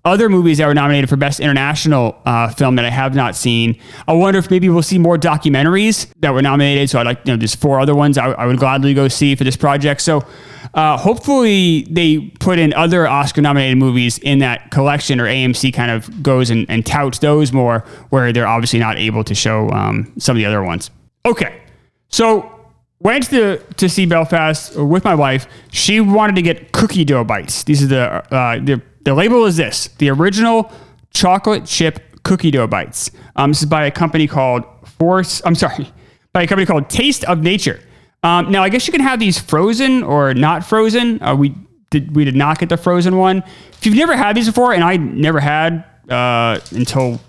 other 0.07 0.29
movies 0.29 0.57
that 0.57 0.67
were 0.67 0.73
nominated 0.73 1.09
for 1.09 1.17
Best 1.17 1.39
International 1.39 2.19
uh, 2.25 2.49
Film 2.49 2.75
that 2.77 2.85
I 2.85 2.89
have 2.89 3.13
not 3.13 3.35
seen. 3.35 3.77
I 4.07 4.13
wonder 4.13 4.39
if 4.39 4.49
maybe 4.49 4.69
we'll 4.69 4.81
see 4.81 4.97
more 4.97 5.17
documentaries 5.17 6.11
that 6.21 6.33
were 6.33 6.41
nominated. 6.41 6.89
So 6.89 6.99
I'd 6.99 7.05
like, 7.05 7.19
you 7.25 7.33
know, 7.33 7.37
there's 7.37 7.55
four 7.55 7.79
other 7.79 7.93
ones 7.93 8.17
I, 8.17 8.31
I 8.31 8.45
would 8.45 8.57
gladly 8.57 8.93
go 8.93 9.09
see 9.09 9.35
for 9.35 9.43
this 9.43 9.57
project. 9.57 10.01
So 10.01 10.25
uh, 10.73 10.97
hopefully 10.97 11.85
they 11.89 12.19
put 12.39 12.57
in 12.57 12.73
other 12.73 13.05
Oscar 13.05 13.41
nominated 13.41 13.77
movies 13.77 14.17
in 14.19 14.39
that 14.39 14.71
collection 14.71 15.19
or 15.19 15.25
AMC 15.25 15.73
kind 15.73 15.91
of 15.91 16.23
goes 16.23 16.49
and, 16.49 16.65
and 16.69 16.85
touts 16.85 17.19
those 17.19 17.51
more 17.51 17.79
where 18.09 18.31
they're 18.31 18.47
obviously 18.47 18.79
not 18.79 18.97
able 18.97 19.23
to 19.25 19.35
show 19.35 19.69
um, 19.71 20.11
some 20.17 20.35
of 20.35 20.39
the 20.39 20.45
other 20.45 20.63
ones. 20.63 20.89
Okay. 21.25 21.61
So 22.09 22.56
went 22.99 23.29
to 23.29 23.57
to 23.57 23.89
see 23.89 24.05
Belfast 24.05 24.75
with 24.75 25.03
my 25.03 25.15
wife. 25.15 25.47
She 25.71 25.99
wanted 25.99 26.35
to 26.35 26.41
get 26.41 26.71
cookie 26.71 27.05
dough 27.05 27.23
bites. 27.23 27.63
These 27.63 27.83
are 27.83 27.87
the 27.87 28.35
uh, 28.35 28.59
the 28.59 28.81
the 29.03 29.13
label 29.13 29.45
is 29.45 29.57
this: 29.57 29.87
the 29.97 30.09
original 30.09 30.71
chocolate 31.11 31.65
chip 31.65 32.21
cookie 32.23 32.51
dough 32.51 32.67
bites. 32.67 33.11
Um, 33.35 33.51
this 33.51 33.61
is 33.61 33.65
by 33.67 33.85
a 33.85 33.91
company 33.91 34.27
called 34.27 34.63
Force. 34.99 35.41
I'm 35.45 35.55
sorry, 35.55 35.91
by 36.33 36.43
a 36.43 36.47
company 36.47 36.65
called 36.65 36.89
Taste 36.89 37.23
of 37.25 37.41
Nature. 37.41 37.79
Um, 38.23 38.51
now, 38.51 38.63
I 38.63 38.69
guess 38.69 38.87
you 38.87 38.91
can 38.91 39.01
have 39.01 39.19
these 39.19 39.39
frozen 39.39 40.03
or 40.03 40.33
not 40.33 40.65
frozen. 40.65 41.21
Uh, 41.21 41.35
we 41.35 41.55
did 41.89 42.15
we 42.15 42.25
did 42.25 42.35
not 42.35 42.59
get 42.59 42.69
the 42.69 42.77
frozen 42.77 43.17
one. 43.17 43.43
If 43.73 43.85
you've 43.85 43.95
never 43.95 44.15
had 44.15 44.35
these 44.35 44.47
before, 44.47 44.73
and 44.73 44.83
I 44.83 44.97
never 44.97 45.39
had 45.39 45.85
uh, 46.09 46.59
until 46.71 47.21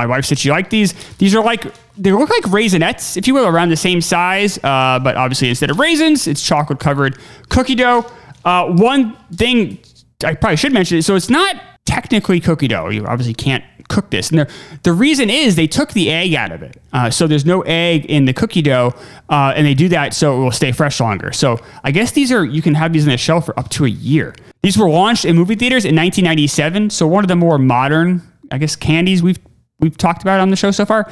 my 0.00 0.06
wife 0.06 0.24
said 0.24 0.38
she 0.38 0.50
liked 0.50 0.70
these. 0.70 0.94
These 1.18 1.34
are 1.34 1.44
like 1.44 1.66
they 1.98 2.12
look 2.12 2.30
like 2.30 2.44
raisinets, 2.44 3.16
if 3.16 3.26
you 3.26 3.34
will, 3.34 3.46
around 3.46 3.68
the 3.68 3.76
same 3.76 4.00
size. 4.00 4.58
Uh, 4.64 4.98
but 4.98 5.16
obviously, 5.16 5.50
instead 5.50 5.70
of 5.70 5.78
raisins, 5.78 6.26
it's 6.26 6.42
chocolate 6.42 6.80
covered 6.80 7.18
cookie 7.50 7.74
dough. 7.74 8.06
Uh, 8.44 8.72
one 8.72 9.14
thing 9.34 9.78
I 10.24 10.34
probably 10.34 10.56
should 10.56 10.72
mention 10.72 10.96
is 10.98 11.06
So 11.06 11.14
it's 11.16 11.28
not 11.28 11.56
technically 11.84 12.40
cookie 12.40 12.68
dough. 12.68 12.88
You 12.88 13.06
obviously 13.06 13.34
can't 13.34 13.64
cook 13.88 14.08
this. 14.10 14.30
And 14.30 14.38
the, 14.38 14.50
the 14.84 14.92
reason 14.92 15.28
is 15.28 15.56
they 15.56 15.66
took 15.66 15.92
the 15.92 16.10
egg 16.10 16.32
out 16.34 16.52
of 16.52 16.62
it. 16.62 16.80
Uh, 16.92 17.10
so 17.10 17.26
there's 17.26 17.44
no 17.44 17.60
egg 17.62 18.06
in 18.06 18.24
the 18.24 18.32
cookie 18.32 18.62
dough. 18.62 18.94
Uh, 19.28 19.52
and 19.54 19.66
they 19.66 19.74
do 19.74 19.88
that 19.88 20.14
so 20.14 20.40
it 20.40 20.44
will 20.44 20.52
stay 20.52 20.72
fresh 20.72 21.00
longer. 21.00 21.32
So 21.32 21.58
I 21.84 21.90
guess 21.90 22.12
these 22.12 22.32
are, 22.32 22.44
you 22.44 22.62
can 22.62 22.74
have 22.74 22.92
these 22.92 23.04
in 23.04 23.10
the 23.10 23.18
shelf 23.18 23.46
for 23.46 23.58
up 23.58 23.68
to 23.70 23.84
a 23.84 23.88
year. 23.88 24.34
These 24.62 24.78
were 24.78 24.88
launched 24.88 25.24
in 25.24 25.36
movie 25.36 25.56
theaters 25.56 25.84
in 25.84 25.96
1997. 25.96 26.90
So 26.90 27.06
one 27.06 27.24
of 27.24 27.28
the 27.28 27.36
more 27.36 27.58
modern, 27.58 28.22
I 28.50 28.58
guess, 28.58 28.76
candies 28.76 29.22
we've 29.22 29.38
we've 29.80 29.96
talked 29.96 30.22
about 30.22 30.40
on 30.40 30.50
the 30.50 30.56
show 30.56 30.70
so 30.70 30.84
far. 30.84 31.10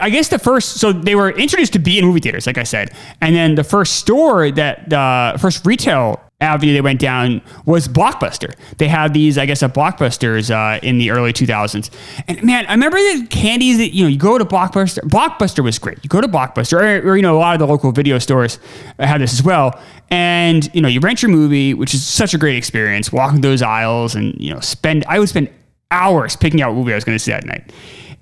I 0.00 0.10
guess 0.10 0.28
the 0.28 0.38
first, 0.38 0.80
so 0.80 0.92
they 0.92 1.14
were 1.14 1.30
introduced 1.30 1.72
to 1.74 1.78
be 1.78 1.98
in 1.98 2.04
movie 2.04 2.20
theaters, 2.20 2.46
like 2.46 2.58
I 2.58 2.64
said, 2.64 2.92
and 3.20 3.34
then 3.34 3.54
the 3.54 3.64
first 3.64 3.94
store 3.94 4.50
that 4.50 4.88
the 4.88 4.98
uh, 4.98 5.38
first 5.38 5.66
retail 5.66 6.20
avenue 6.40 6.72
they 6.72 6.80
went 6.80 7.00
down 7.00 7.42
was 7.66 7.86
Blockbuster. 7.86 8.54
They 8.78 8.88
had 8.88 9.12
these, 9.12 9.36
I 9.36 9.46
guess, 9.46 9.62
at 9.62 9.74
Blockbusters 9.74 10.50
uh, 10.50 10.80
in 10.82 10.98
the 10.98 11.10
early 11.10 11.32
2000s. 11.32 11.90
And 12.28 12.42
man, 12.42 12.66
I 12.66 12.72
remember 12.72 12.96
the 12.96 13.26
candies 13.28 13.78
that, 13.78 13.90
you 13.94 14.04
know, 14.04 14.08
you 14.08 14.18
go 14.18 14.38
to 14.38 14.44
Blockbuster. 14.44 15.00
Blockbuster 15.00 15.62
was 15.62 15.78
great. 15.78 15.98
You 16.02 16.08
go 16.08 16.20
to 16.20 16.28
Blockbuster, 16.28 16.80
or, 16.80 17.10
or 17.10 17.16
you 17.16 17.22
know, 17.22 17.36
a 17.36 17.40
lot 17.40 17.54
of 17.54 17.58
the 17.58 17.66
local 17.66 17.92
video 17.92 18.18
stores 18.18 18.58
had 18.98 19.20
this 19.20 19.32
as 19.32 19.42
well. 19.42 19.78
And, 20.08 20.72
you 20.74 20.80
know, 20.80 20.88
you 20.88 21.00
rent 21.00 21.22
your 21.22 21.30
movie, 21.30 21.74
which 21.74 21.94
is 21.94 22.04
such 22.04 22.34
a 22.34 22.38
great 22.38 22.56
experience, 22.56 23.12
walking 23.12 23.42
those 23.42 23.62
aisles 23.62 24.14
and, 24.14 24.34
you 24.40 24.52
know, 24.52 24.60
spend, 24.60 25.04
I 25.06 25.18
would 25.18 25.28
spend 25.28 25.50
hours 25.90 26.36
picking 26.36 26.62
out 26.62 26.70
what 26.70 26.78
movie 26.78 26.92
I 26.92 26.94
was 26.94 27.04
going 27.04 27.16
to 27.16 27.22
see 27.22 27.32
that 27.32 27.44
night. 27.44 27.70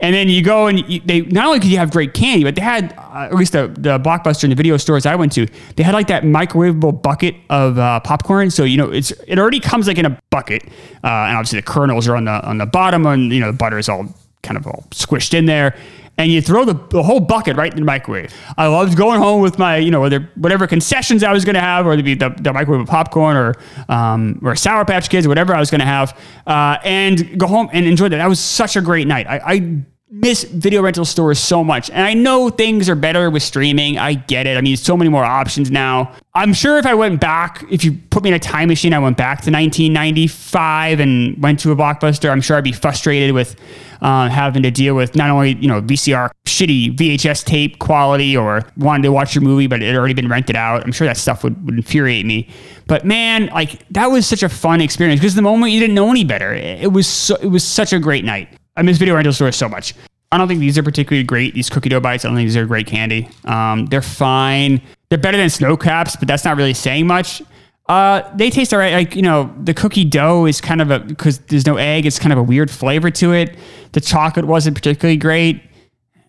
And 0.00 0.14
then 0.14 0.28
you 0.28 0.42
go 0.42 0.68
and 0.68 0.88
you, 0.88 1.00
they 1.04 1.22
not 1.22 1.46
only 1.46 1.58
could 1.58 1.70
you 1.70 1.78
have 1.78 1.90
great 1.90 2.14
candy, 2.14 2.44
but 2.44 2.54
they 2.54 2.61
had 2.61 2.94
uh, 2.96 3.28
at 3.30 3.34
least 3.34 3.52
the, 3.52 3.66
the 3.78 3.98
blockbuster 3.98 4.44
and 4.44 4.52
the 4.52 4.56
video 4.56 4.76
stores 4.76 5.06
I 5.06 5.16
went 5.16 5.32
to. 5.32 5.46
They 5.74 5.82
had 5.82 5.92
like 5.92 6.06
that 6.06 6.22
microwavable 6.22 7.02
bucket 7.02 7.34
of 7.50 7.78
uh, 7.78 7.98
popcorn. 8.00 8.50
So 8.50 8.62
you 8.64 8.76
know 8.76 8.90
it's 8.90 9.11
it 9.26 9.38
already 9.38 9.61
comes 9.61 9.88
like 9.88 9.98
in 9.98 10.06
a 10.06 10.20
bucket, 10.30 10.62
uh, 11.02 11.26
and 11.28 11.37
obviously 11.37 11.58
the 11.58 11.66
kernels 11.66 12.06
are 12.06 12.14
on 12.16 12.26
the 12.26 12.46
on 12.46 12.58
the 12.58 12.66
bottom, 12.66 13.06
and 13.06 13.32
you 13.32 13.40
know 13.40 13.50
the 13.50 13.58
butter 13.58 13.78
is 13.78 13.88
all 13.88 14.06
kind 14.42 14.56
of 14.56 14.66
all 14.66 14.84
squished 14.90 15.34
in 15.34 15.46
there. 15.46 15.76
And 16.18 16.33
you 16.33 16.42
throw 16.42 16.64
the, 16.64 16.74
the 16.90 17.02
whole 17.02 17.20
bucket 17.20 17.57
right 17.57 17.72
in 17.72 17.78
the 17.78 17.85
microwave. 17.85 18.35
I 18.57 18.66
loved 18.66 18.96
going 18.96 19.20
home 19.20 19.40
with 19.40 19.57
my, 19.57 19.76
you 19.76 19.90
know, 19.90 20.00
whether 20.00 20.28
whatever 20.35 20.66
concessions 20.66 21.22
I 21.22 21.33
was 21.33 21.44
going 21.44 21.54
to 21.54 21.61
have, 21.61 21.87
or 21.87 21.96
the, 21.96 22.14
the, 22.14 22.31
the 22.31 22.52
microwave 22.52 22.83
of 22.83 22.88
popcorn, 22.88 23.37
or 23.37 23.54
um, 23.88 24.40
or 24.42 24.57
Sour 24.57 24.85
Patch 24.85 25.09
Kids, 25.09 25.26
or 25.26 25.28
whatever 25.28 25.54
I 25.54 25.61
was 25.61 25.70
going 25.70 25.81
to 25.81 25.87
have, 25.87 26.18
uh, 26.46 26.76
and 26.85 27.38
go 27.38 27.46
home 27.46 27.70
and 27.72 27.87
enjoy 27.87 28.09
that. 28.09 28.18
That 28.18 28.28
was 28.28 28.40
such 28.40 28.74
a 28.76 28.81
great 28.81 29.07
night. 29.07 29.26
I, 29.28 29.40
I 29.44 29.85
miss 30.11 30.44
video 30.44 30.83
rental 30.83 31.05
stores 31.05 31.38
so 31.38 31.62
much. 31.62 31.90
And 31.90 32.03
I 32.03 32.14
know 32.14 32.49
things 32.49 32.88
are 32.88 32.94
better 32.94 33.29
with 33.31 33.42
streaming. 33.42 33.99
I 33.99 34.14
get 34.14 34.47
it. 34.47 34.57
I 34.57 34.61
mean, 34.61 34.77
so 34.77 34.97
many 34.97 35.11
more 35.11 35.25
options 35.25 35.71
now. 35.71 36.14
I'm 36.35 36.55
sure 36.55 36.79
if 36.79 36.87
I 36.87 36.94
went 36.94 37.21
back, 37.21 37.64
if 37.71 37.85
you 37.85 37.92
put 38.11 38.23
me 38.23 38.31
in 38.31 38.35
a 38.35 38.38
time 38.38 38.68
machine, 38.68 38.94
I 38.94 38.99
went 39.01 39.16
back 39.16 39.42
to 39.42 39.51
1995 39.51 41.01
and 41.01 41.42
went 41.42 41.61
to 41.61 41.73
a 41.73 41.77
blockbuster, 41.77 42.31
I'm 42.31 42.40
sure 42.40 42.57
I'd 42.57 42.64
be 42.64 42.73
frustrated 42.73 43.35
with 43.35 43.57
uh, 44.01 44.29
having 44.29 44.62
to 44.62 44.71
deal 44.71 44.94
with 44.94 45.14
not 45.16 45.31
only, 45.31 45.57
you 45.57 45.68
know, 45.68 45.83
VCR 45.83 46.31
shitty 46.47 46.97
VHS 46.97 47.44
tape 47.44 47.79
quality 47.79 48.37
or 48.37 48.62
wanted 48.77 49.03
to 49.03 49.12
watch 49.12 49.35
your 49.35 49.42
movie, 49.42 49.66
but 49.66 49.83
it 49.83 49.87
had 49.87 49.97
already 49.97 50.14
been 50.14 50.29
rented 50.29 50.57
out. 50.57 50.85
I'm 50.85 50.92
sure 50.92 51.07
that 51.07 51.16
stuff 51.16 51.44
would, 51.44 51.64
would 51.66 51.75
infuriate 51.75 52.25
me. 52.25 52.49
But 52.87 53.05
man, 53.05 53.47
like 53.47 53.87
that 53.90 54.07
was 54.07 54.27
such 54.27 54.42
a 54.42 54.49
fun 54.49 54.81
experience 54.81 55.21
because 55.21 55.35
the 55.35 55.42
moment 55.42 55.73
you 55.73 55.81
didn't 55.81 55.94
know 55.94 56.11
any 56.11 56.25
better, 56.25 56.55
it 56.55 56.92
was 56.92 57.07
so, 57.07 57.35
it 57.37 57.49
was 57.49 57.64
such 57.64 57.92
a 57.92 57.99
great 57.99 58.25
night. 58.25 58.58
I 58.78 58.82
miss 58.82 58.96
video 58.96 59.16
rental 59.16 59.32
stores 59.32 59.56
so 59.56 59.68
much. 59.68 59.94
I 60.30 60.38
don't 60.38 60.46
think 60.46 60.60
these 60.60 60.78
are 60.78 60.82
particularly 60.82 61.24
great. 61.24 61.54
These 61.54 61.68
cookie 61.68 61.88
dough 61.88 62.00
bites, 62.00 62.24
I 62.24 62.28
don't 62.28 62.36
think 62.36 62.46
these 62.46 62.56
are 62.56 62.64
great 62.64 62.86
candy. 62.86 63.28
Um, 63.44 63.86
they're 63.86 64.02
fine. 64.02 64.80
They're 65.08 65.18
better 65.18 65.38
than 65.38 65.50
Sno-Caps, 65.50 66.16
but 66.16 66.28
that's 66.28 66.44
not 66.44 66.56
really 66.56 66.74
saying 66.74 67.06
much. 67.06 67.42
Uh, 67.88 68.22
they 68.36 68.50
taste 68.50 68.72
all 68.74 68.78
right. 68.78 68.92
Like 68.92 69.16
you 69.16 69.22
know, 69.22 69.52
the 69.64 69.72
cookie 69.74 70.04
dough 70.04 70.44
is 70.44 70.60
kind 70.60 70.82
of 70.82 70.90
a 70.90 71.00
because 71.00 71.38
there's 71.38 71.66
no 71.66 71.76
egg. 71.76 72.04
It's 72.04 72.18
kind 72.18 72.32
of 72.32 72.38
a 72.38 72.42
weird 72.42 72.70
flavor 72.70 73.10
to 73.12 73.32
it. 73.32 73.56
The 73.92 74.00
chocolate 74.00 74.44
wasn't 74.44 74.76
particularly 74.76 75.16
great. 75.16 75.62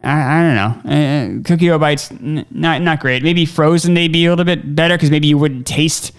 I, 0.01 0.39
I 0.39 0.41
don't 0.43 0.55
know. 0.55 1.39
Uh, 1.39 1.43
cookie 1.43 1.67
dough 1.67 1.77
bites 1.77 2.11
n- 2.11 2.45
not 2.49 2.81
not 2.81 3.01
great. 3.01 3.23
Maybe 3.23 3.45
frozen 3.45 3.93
they'd 3.93 4.11
be 4.11 4.25
a 4.25 4.29
little 4.29 4.45
bit 4.45 4.73
better 4.73 4.95
because 4.95 5.11
maybe 5.11 5.27
you 5.27 5.37
wouldn't 5.37 5.67
taste 5.67 6.13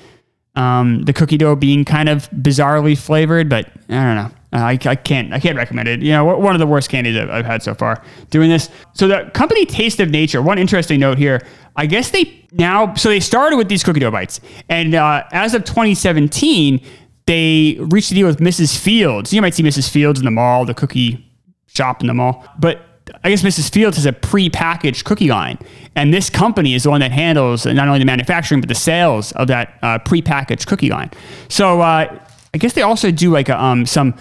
um, 0.56 1.04
the 1.04 1.14
cookie 1.14 1.38
dough 1.38 1.56
being 1.56 1.86
kind 1.86 2.10
of 2.10 2.28
bizarrely 2.32 2.96
flavored. 2.96 3.48
But 3.48 3.68
I 3.88 3.94
don't 3.94 4.16
know. 4.16 4.30
Uh, 4.52 4.58
I, 4.58 4.78
I 4.84 4.96
can't 4.96 5.32
I 5.32 5.38
can't 5.38 5.56
recommend 5.56 5.88
it. 5.88 6.02
You 6.02 6.10
know, 6.10 6.24
one 6.24 6.54
of 6.54 6.58
the 6.58 6.66
worst 6.66 6.90
candies 6.90 7.16
I've, 7.16 7.30
I've 7.30 7.46
had 7.46 7.62
so 7.62 7.74
far 7.74 8.02
doing 8.30 8.50
this. 8.50 8.68
So 8.94 9.06
the 9.06 9.30
company 9.32 9.64
Taste 9.64 10.00
of 10.00 10.10
Nature. 10.10 10.42
One 10.42 10.58
interesting 10.58 11.00
note 11.00 11.18
here. 11.18 11.46
I 11.76 11.86
guess 11.86 12.10
they 12.10 12.46
now 12.52 12.94
so 12.94 13.08
they 13.08 13.20
started 13.20 13.56
with 13.56 13.68
these 13.68 13.84
cookie 13.84 14.00
dough 14.00 14.10
bites, 14.10 14.40
and 14.68 14.94
uh, 14.94 15.24
as 15.30 15.54
of 15.54 15.64
2017, 15.64 16.84
they 17.26 17.76
reached 17.78 18.10
a 18.10 18.14
deal 18.14 18.26
with 18.26 18.38
Mrs. 18.38 18.76
Fields. 18.76 19.32
You 19.32 19.40
might 19.40 19.54
see 19.54 19.62
Mrs. 19.62 19.88
Fields 19.88 20.18
in 20.18 20.24
the 20.24 20.32
mall, 20.32 20.64
the 20.64 20.74
cookie 20.74 21.24
shop 21.66 22.00
in 22.00 22.08
the 22.08 22.14
mall, 22.14 22.44
but 22.58 22.80
I 23.22 23.30
guess 23.30 23.42
Mrs. 23.42 23.72
Fields 23.72 23.96
has 23.96 24.06
a 24.06 24.12
pre-packaged 24.12 25.04
cookie 25.04 25.28
line, 25.28 25.58
and 25.94 26.12
this 26.12 26.28
company 26.28 26.74
is 26.74 26.82
the 26.82 26.90
one 26.90 27.00
that 27.00 27.12
handles 27.12 27.66
not 27.66 27.86
only 27.86 28.00
the 28.00 28.04
manufacturing 28.04 28.60
but 28.60 28.68
the 28.68 28.74
sales 28.74 29.30
of 29.32 29.46
that 29.46 29.78
uh, 29.82 29.98
pre-packaged 29.98 30.66
cookie 30.66 30.90
line. 30.90 31.10
So 31.48 31.80
uh, 31.80 32.18
I 32.52 32.58
guess 32.58 32.72
they 32.72 32.82
also 32.82 33.10
do 33.10 33.30
like 33.30 33.48
a, 33.48 33.62
um, 33.62 33.86
some 33.86 34.14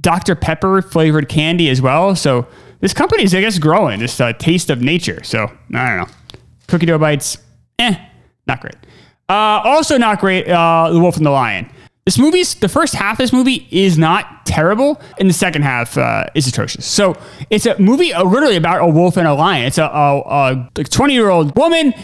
Dr. 0.00 0.34
Pepper 0.34 0.82
flavored 0.82 1.28
candy 1.28 1.68
as 1.68 1.80
well. 1.80 2.14
So 2.14 2.46
this 2.80 2.92
company 2.92 3.24
is, 3.24 3.34
I 3.34 3.40
guess, 3.40 3.58
growing. 3.58 4.00
This 4.00 4.20
uh, 4.20 4.32
taste 4.34 4.70
of 4.70 4.80
nature. 4.80 5.22
So 5.24 5.50
I 5.74 5.88
don't 5.88 6.08
know. 6.08 6.14
Cookie 6.68 6.86
dough 6.86 6.98
bites, 6.98 7.38
eh, 7.78 7.96
not 8.46 8.60
great. 8.60 8.76
Uh, 9.28 9.60
also 9.64 9.98
not 9.98 10.20
great. 10.20 10.48
Uh, 10.48 10.90
the 10.92 11.00
Wolf 11.00 11.16
and 11.16 11.26
the 11.26 11.30
Lion. 11.30 11.70
This 12.04 12.18
movie's 12.18 12.54
the 12.54 12.68
first 12.68 12.94
half 12.94 13.14
of 13.14 13.18
this 13.18 13.32
movie 13.32 13.66
is 13.72 13.98
not 13.98 14.46
terrible, 14.46 15.00
and 15.18 15.28
the 15.28 15.34
second 15.34 15.62
half 15.62 15.98
uh, 15.98 16.26
is 16.36 16.46
atrocious. 16.46 16.86
So 16.86 17.16
it's 17.50 17.66
a 17.66 17.76
movie 17.80 18.12
uh, 18.12 18.22
literally 18.22 18.54
about 18.54 18.80
a 18.80 18.86
wolf 18.86 19.16
and 19.16 19.26
a 19.26 19.34
lion. 19.34 19.64
It's 19.66 19.78
a 19.78 19.86
a 19.86 20.84
twenty 20.84 21.14
year 21.14 21.30
old 21.30 21.56
woman 21.56 21.94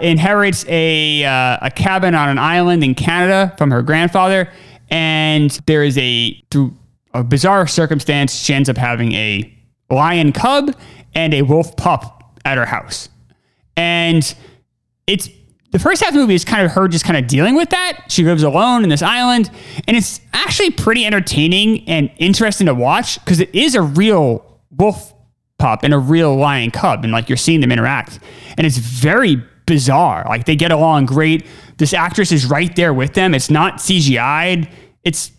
inherits 0.00 0.64
a 0.68 1.22
a 1.22 1.72
cabin 1.74 2.14
on 2.14 2.28
an 2.28 2.38
island 2.38 2.84
in 2.84 2.94
Canada 2.94 3.52
from 3.58 3.72
her 3.72 3.82
grandfather, 3.82 4.52
and 4.88 5.50
there 5.66 5.82
is 5.82 5.98
a 5.98 6.40
through 6.52 6.72
a 7.14 7.24
bizarre 7.24 7.66
circumstance 7.66 8.34
she 8.34 8.52
ends 8.52 8.68
up 8.68 8.76
having 8.76 9.12
a 9.12 9.50
lion 9.90 10.32
cub 10.32 10.76
and 11.14 11.32
a 11.32 11.42
wolf 11.42 11.76
pup 11.76 12.38
at 12.44 12.58
her 12.58 12.66
house, 12.66 13.08
and 13.76 14.34
it's 15.06 15.28
the 15.70 15.78
first 15.78 16.02
half 16.02 16.10
of 16.10 16.14
the 16.14 16.20
movie 16.20 16.34
is 16.34 16.44
kind 16.44 16.64
of 16.64 16.70
her 16.72 16.86
just 16.86 17.04
kind 17.04 17.16
of 17.16 17.26
dealing 17.26 17.56
with 17.56 17.70
that. 17.70 18.04
She 18.08 18.22
lives 18.22 18.42
alone 18.42 18.84
in 18.84 18.90
this 18.90 19.02
island, 19.02 19.50
and 19.88 19.96
it's 19.96 20.20
actually 20.32 20.70
pretty 20.70 21.04
entertaining 21.04 21.88
and 21.88 22.10
interesting 22.18 22.66
to 22.66 22.74
watch 22.74 23.18
because 23.18 23.40
it 23.40 23.52
is 23.54 23.74
a 23.74 23.82
real 23.82 24.60
wolf 24.70 25.12
pup 25.58 25.82
and 25.82 25.92
a 25.94 25.98
real 25.98 26.36
lion 26.36 26.70
cub, 26.70 27.04
and 27.04 27.12
like 27.12 27.28
you're 27.28 27.36
seeing 27.36 27.60
them 27.60 27.72
interact, 27.72 28.20
and 28.56 28.66
it's 28.66 28.78
very 28.78 29.42
bizarre. 29.66 30.24
Like 30.28 30.44
they 30.44 30.56
get 30.56 30.70
along 30.70 31.06
great. 31.06 31.46
This 31.78 31.92
actress 31.92 32.30
is 32.30 32.46
right 32.46 32.74
there 32.76 32.94
with 32.94 33.14
them. 33.14 33.34
It's 33.34 33.50
not 33.50 33.78
CGI'd. 33.78 34.68
It's 35.02 35.32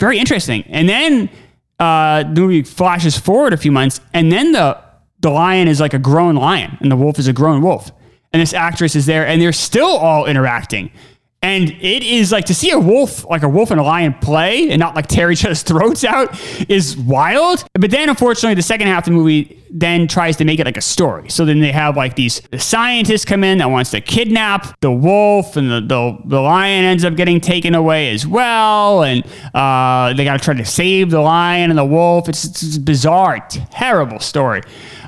very 0.00 0.18
interesting. 0.18 0.64
And 0.68 0.88
then 0.88 1.30
uh, 1.78 2.24
the 2.24 2.40
movie 2.40 2.62
flashes 2.62 3.16
forward 3.16 3.52
a 3.52 3.56
few 3.56 3.70
months, 3.70 4.00
and 4.12 4.32
then 4.32 4.52
the 4.52 4.78
the 5.20 5.30
lion 5.30 5.68
is 5.68 5.80
like 5.80 5.92
a 5.92 5.98
grown 5.98 6.34
lion, 6.34 6.78
and 6.80 6.90
the 6.90 6.96
wolf 6.96 7.18
is 7.18 7.28
a 7.28 7.32
grown 7.32 7.60
wolf 7.60 7.92
and 8.32 8.40
this 8.40 8.54
actress 8.54 8.94
is 8.94 9.06
there, 9.06 9.26
and 9.26 9.42
they're 9.42 9.52
still 9.52 9.96
all 9.96 10.26
interacting. 10.26 10.90
And 11.42 11.70
it 11.70 12.02
is 12.02 12.32
like 12.32 12.44
to 12.46 12.54
see 12.54 12.70
a 12.70 12.78
wolf, 12.78 13.24
like 13.24 13.42
a 13.42 13.48
wolf 13.48 13.70
and 13.70 13.80
a 13.80 13.82
lion 13.82 14.12
play 14.12 14.68
and 14.68 14.78
not 14.78 14.94
like 14.94 15.06
tear 15.06 15.30
each 15.30 15.42
other's 15.42 15.62
throats 15.70 16.04
out 16.04 16.38
is 16.68 16.98
wild. 16.98 17.64
But 17.72 17.90
then, 17.90 18.10
unfortunately, 18.10 18.54
the 18.54 18.62
second 18.62 18.88
half 18.88 19.06
of 19.06 19.12
the 19.12 19.18
movie 19.18 19.56
then 19.70 20.06
tries 20.06 20.36
to 20.36 20.44
make 20.44 20.60
it 20.60 20.66
like 20.66 20.76
a 20.76 20.82
story. 20.82 21.30
So 21.30 21.46
then 21.46 21.60
they 21.60 21.72
have 21.72 21.96
like 21.96 22.14
these 22.14 22.40
the 22.50 22.58
scientists 22.58 23.24
come 23.24 23.42
in 23.42 23.56
that 23.58 23.70
wants 23.70 23.90
to 23.92 24.02
kidnap 24.02 24.78
the 24.80 24.92
wolf, 24.92 25.56
and 25.56 25.70
the, 25.70 25.80
the, 25.80 26.18
the 26.26 26.40
lion 26.40 26.84
ends 26.84 27.06
up 27.06 27.16
getting 27.16 27.40
taken 27.40 27.74
away 27.74 28.12
as 28.12 28.26
well. 28.26 29.02
And 29.02 29.24
uh, 29.54 30.12
they 30.12 30.24
got 30.24 30.38
to 30.38 30.44
try 30.44 30.52
to 30.52 30.64
save 30.66 31.10
the 31.10 31.22
lion 31.22 31.70
and 31.70 31.78
the 31.78 31.84
wolf. 31.86 32.28
It's, 32.28 32.44
it's 32.44 32.76
bizarre, 32.76 33.40
terrible 33.48 34.20
story. 34.20 34.60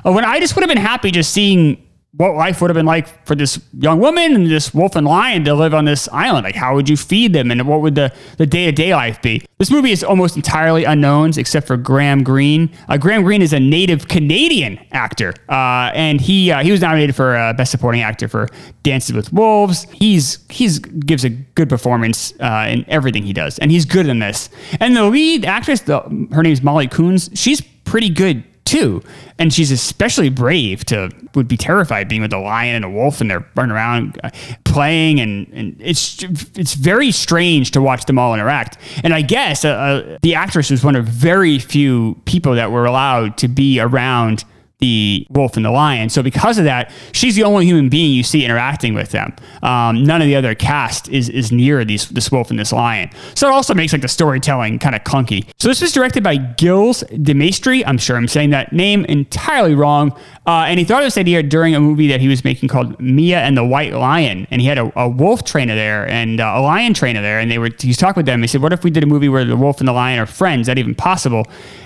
Uh, 0.03 0.11
when 0.11 0.25
I 0.25 0.39
just 0.39 0.55
would 0.55 0.63
have 0.63 0.69
been 0.69 0.77
happy 0.77 1.11
just 1.11 1.31
seeing 1.31 1.77
what 2.15 2.35
life 2.35 2.61
would 2.61 2.69
have 2.69 2.75
been 2.75 2.85
like 2.85 3.25
for 3.25 3.35
this 3.35 3.59
young 3.79 3.99
woman 3.99 4.35
and 4.35 4.47
this 4.47 4.71
wolf 4.71 4.95
and 4.95 5.07
lion 5.07 5.43
to 5.45 5.53
live 5.55 5.73
on 5.73 5.85
this 5.85 6.07
island. 6.09 6.43
Like, 6.43 6.55
how 6.55 6.75
would 6.75 6.87
you 6.87 6.95
feed 6.95 7.33
them, 7.33 7.49
and 7.49 7.67
what 7.67 7.81
would 7.81 7.95
the 7.95 8.13
the 8.37 8.45
day 8.45 8.65
to 8.65 8.71
day 8.71 8.93
life 8.93 9.21
be? 9.21 9.43
This 9.57 9.71
movie 9.71 9.91
is 9.91 10.03
almost 10.03 10.35
entirely 10.35 10.83
unknowns, 10.83 11.37
except 11.37 11.65
for 11.65 11.75
Graham 11.75 12.23
Greene. 12.23 12.69
Uh, 12.87 12.97
Graham 12.97 13.23
Greene 13.23 13.41
is 13.41 13.53
a 13.53 13.59
native 13.59 14.07
Canadian 14.07 14.79
actor, 14.91 15.33
uh, 15.49 15.91
and 15.95 16.21
he 16.21 16.51
uh, 16.51 16.63
he 16.63 16.71
was 16.71 16.81
nominated 16.81 17.15
for 17.15 17.35
uh, 17.35 17.53
best 17.53 17.71
supporting 17.71 18.01
actor 18.01 18.27
for 18.27 18.47
Dances 18.83 19.13
with 19.13 19.33
Wolves. 19.33 19.87
He's 19.91 20.45
he's 20.49 20.79
gives 20.79 21.23
a 21.25 21.29
good 21.29 21.67
performance 21.69 22.33
uh, 22.39 22.67
in 22.69 22.85
everything 22.89 23.23
he 23.23 23.33
does, 23.33 23.57
and 23.57 23.71
he's 23.71 23.85
good 23.85 24.07
in 24.07 24.19
this. 24.19 24.49
And 24.79 24.95
the 24.95 25.05
lead 25.05 25.45
actress, 25.45 25.81
the, 25.81 26.27
her 26.31 26.43
is 26.43 26.61
Molly 26.61 26.87
Kunz. 26.87 27.31
She's 27.33 27.61
pretty 27.85 28.09
good 28.09 28.43
too. 28.73 29.03
And 29.37 29.53
she's 29.53 29.71
especially 29.71 30.29
brave 30.29 30.83
to 30.85 31.11
would 31.35 31.47
be 31.47 31.57
terrified 31.57 32.09
being 32.09 32.21
with 32.21 32.33
a 32.33 32.39
lion 32.39 32.75
and 32.75 32.85
a 32.85 32.89
wolf 32.89 33.21
and 33.21 33.29
they're 33.29 33.45
running 33.55 33.71
around 33.71 34.19
uh, 34.23 34.29
playing 34.65 35.19
and, 35.19 35.47
and 35.53 35.75
it's 35.79 36.23
it's 36.55 36.73
very 36.73 37.11
strange 37.11 37.71
to 37.71 37.81
watch 37.81 38.05
them 38.05 38.17
all 38.17 38.33
interact. 38.33 38.77
And 39.03 39.13
I 39.13 39.21
guess 39.21 39.63
uh, 39.63 39.69
uh, 39.69 40.17
the 40.23 40.33
actress 40.35 40.71
was 40.71 40.83
one 40.83 40.95
of 40.95 41.05
very 41.05 41.59
few 41.59 42.19
people 42.25 42.55
that 42.55 42.71
were 42.71 42.85
allowed 42.85 43.37
to 43.37 43.47
be 43.47 43.79
around 43.79 44.43
the 44.83 45.25
wolf 45.29 45.55
and 45.55 45.63
the 45.63 45.71
lion. 45.71 46.09
So 46.09 46.21
because 46.21 46.57
of 46.57 46.65
that, 46.65 46.91
she's 47.13 47.35
the 47.37 47.43
only 47.43 47.65
human 47.65 47.87
being 47.87 48.11
you 48.11 48.21
see 48.21 48.43
interacting 48.43 48.93
with 48.93 49.11
them. 49.11 49.33
Um, 49.61 50.03
none 50.03 50.21
of 50.21 50.27
the 50.27 50.35
other 50.35 50.53
cast 50.55 51.07
is 51.07 51.29
is 51.29 51.53
near 51.53 51.85
these 51.85 52.09
this 52.09 52.29
wolf 52.29 52.49
and 52.49 52.59
this 52.59 52.73
lion. 52.73 53.09
So 53.33 53.47
it 53.47 53.51
also 53.51 53.73
makes 53.73 53.93
like 53.93 54.01
the 54.01 54.09
storytelling 54.09 54.79
kind 54.79 54.93
of 54.93 55.03
clunky. 55.05 55.49
So 55.57 55.69
this 55.69 55.81
was 55.81 55.93
directed 55.93 56.21
by 56.21 56.35
Gilles 56.59 57.01
de 57.21 57.33
Maistre. 57.33 57.81
I'm 57.85 57.97
sure 57.97 58.17
I'm 58.17 58.27
saying 58.27 58.49
that 58.49 58.73
name 58.73 59.05
entirely 59.05 59.73
wrong. 59.73 60.11
Uh, 60.45 60.65
and 60.67 60.77
he 60.77 60.83
thought 60.83 61.01
of 61.01 61.05
this 61.05 61.17
idea 61.17 61.41
during 61.41 61.73
a 61.73 61.79
movie 61.79 62.09
that 62.09 62.19
he 62.19 62.27
was 62.27 62.43
making 62.43 62.67
called 62.67 62.99
Mia 62.99 63.39
and 63.39 63.55
the 63.55 63.63
White 63.63 63.93
Lion. 63.93 64.45
And 64.51 64.59
he 64.59 64.67
had 64.67 64.77
a, 64.77 64.91
a 64.99 65.07
wolf 65.07 65.45
trainer 65.45 65.75
there 65.75 66.05
and 66.09 66.41
uh, 66.41 66.55
a 66.57 66.61
lion 66.61 66.93
trainer 66.93 67.21
there. 67.21 67.39
And 67.39 67.49
they 67.49 67.57
were 67.57 67.69
he's 67.79 67.95
talking 67.95 68.19
with 68.19 68.25
them. 68.25 68.41
He 68.41 68.47
said, 68.47 68.61
"What 68.61 68.73
if 68.73 68.83
we 68.83 68.91
did 68.91 69.03
a 69.03 69.07
movie 69.07 69.29
where 69.29 69.45
the 69.45 69.55
wolf 69.55 69.79
and 69.79 69.87
the 69.87 69.93
lion 69.93 70.19
are 70.19 70.25
friends? 70.25 70.61
Is 70.61 70.67
that 70.67 70.77
even 70.77 70.93
possible?" 70.93 71.45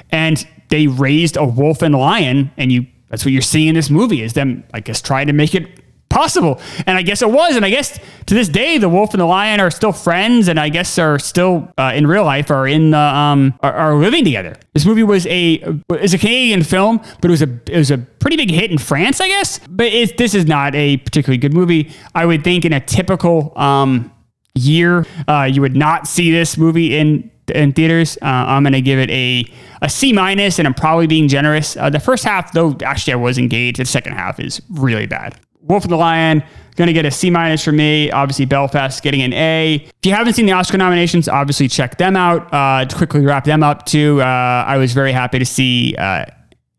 And 0.10 0.48
they 0.70 0.88
raised 0.88 1.38
a 1.38 1.46
wolf 1.46 1.82
and 1.82 1.96
lion, 1.96 2.52
and 2.58 2.72
you 2.72 2.88
that's 3.10 3.24
what 3.24 3.32
you're 3.32 3.42
seeing 3.42 3.70
in 3.70 3.76
this 3.76 3.90
movie 3.90 4.22
is 4.22 4.34
them, 4.34 4.64
I 4.74 4.82
guess, 4.82 5.02
trying 5.02 5.28
to 5.28 5.34
make 5.34 5.56
it 5.56 5.80
possible. 6.10 6.60
And 6.86 6.98
I 6.98 7.02
guess 7.02 7.22
it 7.22 7.30
was. 7.30 7.56
And 7.56 7.66
I 7.66 7.70
guess 7.70 8.00
to 8.26 8.34
this 8.34 8.50
day, 8.50 8.78
the 8.78 8.90
wolf 8.90 9.14
and 9.14 9.22
the 9.22 9.26
lion 9.26 9.60
are 9.60 9.72
still 9.72 9.92
friends, 9.92 10.48
and 10.48 10.60
I 10.60 10.70
guess 10.70 10.98
are 10.98 11.20
still 11.20 11.72
uh, 11.78 11.94
in 11.96 12.08
real 12.08 12.24
life 12.24 12.52
are 12.52 12.68
in 12.68 12.92
the 12.92 12.98
um 12.98 13.54
are, 13.62 13.74
are, 13.74 13.96
living 13.96 14.24
together. 14.24 14.56
This 14.74 14.86
movie 14.86 15.04
was 15.04 15.26
a 15.28 15.64
is 16.00 16.14
a 16.14 16.18
Canadian 16.18 16.64
film, 16.64 16.98
but 17.22 17.26
it 17.26 17.32
was 17.32 17.42
a 17.42 17.60
it 17.68 17.78
was 17.78 17.92
a 17.92 17.98
pretty 17.98 18.38
big 18.38 18.52
hit 18.52 18.72
in 18.72 18.78
France, 18.78 19.22
I 19.22 19.28
guess. 19.28 19.60
But 19.70 19.88
it, 19.88 20.18
this 20.18 20.34
is 20.34 20.46
not 20.46 20.76
a 20.76 20.98
particularly 20.98 21.38
good 21.38 21.54
movie. 21.54 21.94
I 22.16 22.26
would 22.26 22.44
think 22.44 22.66
in 22.66 22.74
a 22.74 22.80
typical 22.80 23.54
um 23.58 24.12
year, 24.54 25.06
uh, 25.28 25.44
you 25.44 25.62
would 25.62 25.76
not 25.76 26.08
see 26.08 26.32
this 26.32 26.58
movie 26.58 26.98
in 26.98 27.32
in 27.54 27.74
theaters. 27.74 28.18
Uh, 28.22 28.26
I'm 28.26 28.64
to 28.66 28.82
give 28.82 29.00
it 29.00 29.10
a 29.10 29.46
a 29.82 29.90
C 29.90 30.13
minus, 30.13 30.60
and 30.60 30.68
I'm 30.68 30.74
probably 30.74 31.08
being 31.08 31.28
generous. 31.28 31.78
Uh, 31.78 31.90
the 31.90 32.00
first 32.00 32.24
half, 32.24 32.52
though, 32.54 32.76
actually 32.84 33.13
I 33.13 33.18
was 33.18 33.38
engaged. 33.38 33.80
The 33.80 33.86
second 33.86 34.13
half 34.13 34.40
is 34.40 34.62
really 34.70 35.08
bad. 35.08 35.40
Wolf 35.62 35.84
and 35.84 35.92
the 35.92 35.98
Lion 35.98 36.44
going 36.76 36.88
to 36.88 36.94
get 36.94 37.06
a 37.06 37.12
C 37.12 37.30
minus 37.30 37.63
for 37.63 37.72
me. 37.72 38.10
Obviously, 38.12 38.46
Belfast 38.46 39.02
getting 39.04 39.22
an 39.22 39.34
A. 39.34 39.76
If 39.76 39.92
you 40.04 40.13
haven't 40.13 40.34
seen 40.34 40.46
the 40.46 40.54
Oscar 40.54 40.78
nominations, 40.78 41.28
obviously 41.28 41.68
check 41.68 41.98
them 41.98 42.16
out. 42.16 42.54
Uh, 42.54 42.86
to 42.86 42.96
quickly 42.96 43.26
wrap 43.26 43.44
them 43.44 43.63
up 43.63 43.86
too, 43.86 44.22
uh, 44.22 44.26
I 44.66 44.78
was 44.78 44.94
very 44.94 45.12
happy 45.12 45.40
to 45.40 45.46
see. 45.46 45.96
Uh, 45.96 46.26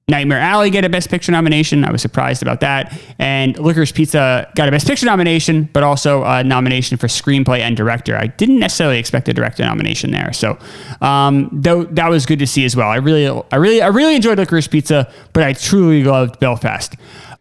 Nightmare 0.09 0.41
Alley 0.41 0.71
get 0.71 0.85
a 0.85 0.89
Best 0.89 1.11
Picture 1.11 1.33
nomination. 1.33 1.85
I 1.85 1.93
was 1.93 2.01
surprised 2.01 2.41
about 2.41 2.61
that. 2.61 2.99
And 3.19 3.55
Licorice 3.59 3.93
Pizza 3.93 4.51
got 4.55 4.67
a 4.67 4.71
Best 4.71 4.87
Picture 4.87 5.05
nomination, 5.05 5.69
but 5.73 5.83
also 5.83 6.25
a 6.25 6.43
nomination 6.43 6.97
for 6.97 7.09
screenplay 7.09 7.61
and 7.61 7.77
director. 7.77 8.17
I 8.17 8.29
didn't 8.29 8.59
necessarily 8.59 8.99
expect 8.99 9.29
a 9.29 9.35
director 9.35 9.65
nomination 9.65 10.11
there, 10.11 10.33
so 10.33 10.59
um, 11.03 11.51
though 11.53 11.85
that 11.85 12.09
was 12.09 12.25
good 12.25 12.39
to 12.39 12.47
see 12.47 12.65
as 12.65 12.75
well. 12.75 12.89
I 12.89 12.97
really, 12.97 13.29
I 13.53 13.57
really, 13.57 13.83
I 13.83 13.89
really 13.89 14.17
enjoyed 14.17 14.39
Licorice 14.39 14.71
Pizza, 14.71 15.13
but 15.35 15.43
I 15.43 15.53
truly 15.53 16.03
loved 16.05 16.41
Belfast. 16.41 16.97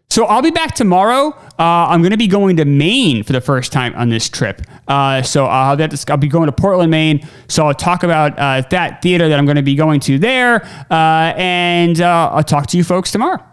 So 0.10 0.26
I'll 0.26 0.42
be 0.42 0.52
back 0.52 0.74
tomorrow. 0.74 1.30
Uh, 1.60 1.64
I'm 1.90 2.02
going 2.02 2.12
to 2.12 2.18
be 2.18 2.28
going 2.28 2.58
to 2.58 2.66
Maine 2.66 3.24
for 3.24 3.34
the 3.34 3.42
first 3.42 3.74
time 3.74 3.94
on 3.96 4.10
this 4.10 4.30
trip. 4.30 4.62
Uh, 4.88 5.22
so 5.22 5.46
I'll, 5.46 5.78
I'll 6.08 6.18
be 6.18 6.28
going 6.28 6.46
to 6.46 6.52
Portland, 6.52 6.90
Maine. 6.90 7.28
So 7.50 7.68
I'll 7.68 7.74
talk 7.74 8.04
about 8.04 8.38
uh, 8.40 8.62
that 8.70 9.02
theater 9.02 9.28
that 9.28 9.38
I'm 9.38 9.46
going 9.46 9.58
to 9.58 9.62
be 9.62 9.76
going 9.76 10.00
to 10.02 10.18
there, 10.18 10.64
uh, 10.90 11.34
and 11.36 12.00
uh, 12.00 12.32
I'll 12.32 12.44
talk 12.44 12.68
to 12.68 12.78
you 12.78 12.84
folks 12.84 13.12
tomorrow. 13.12 13.44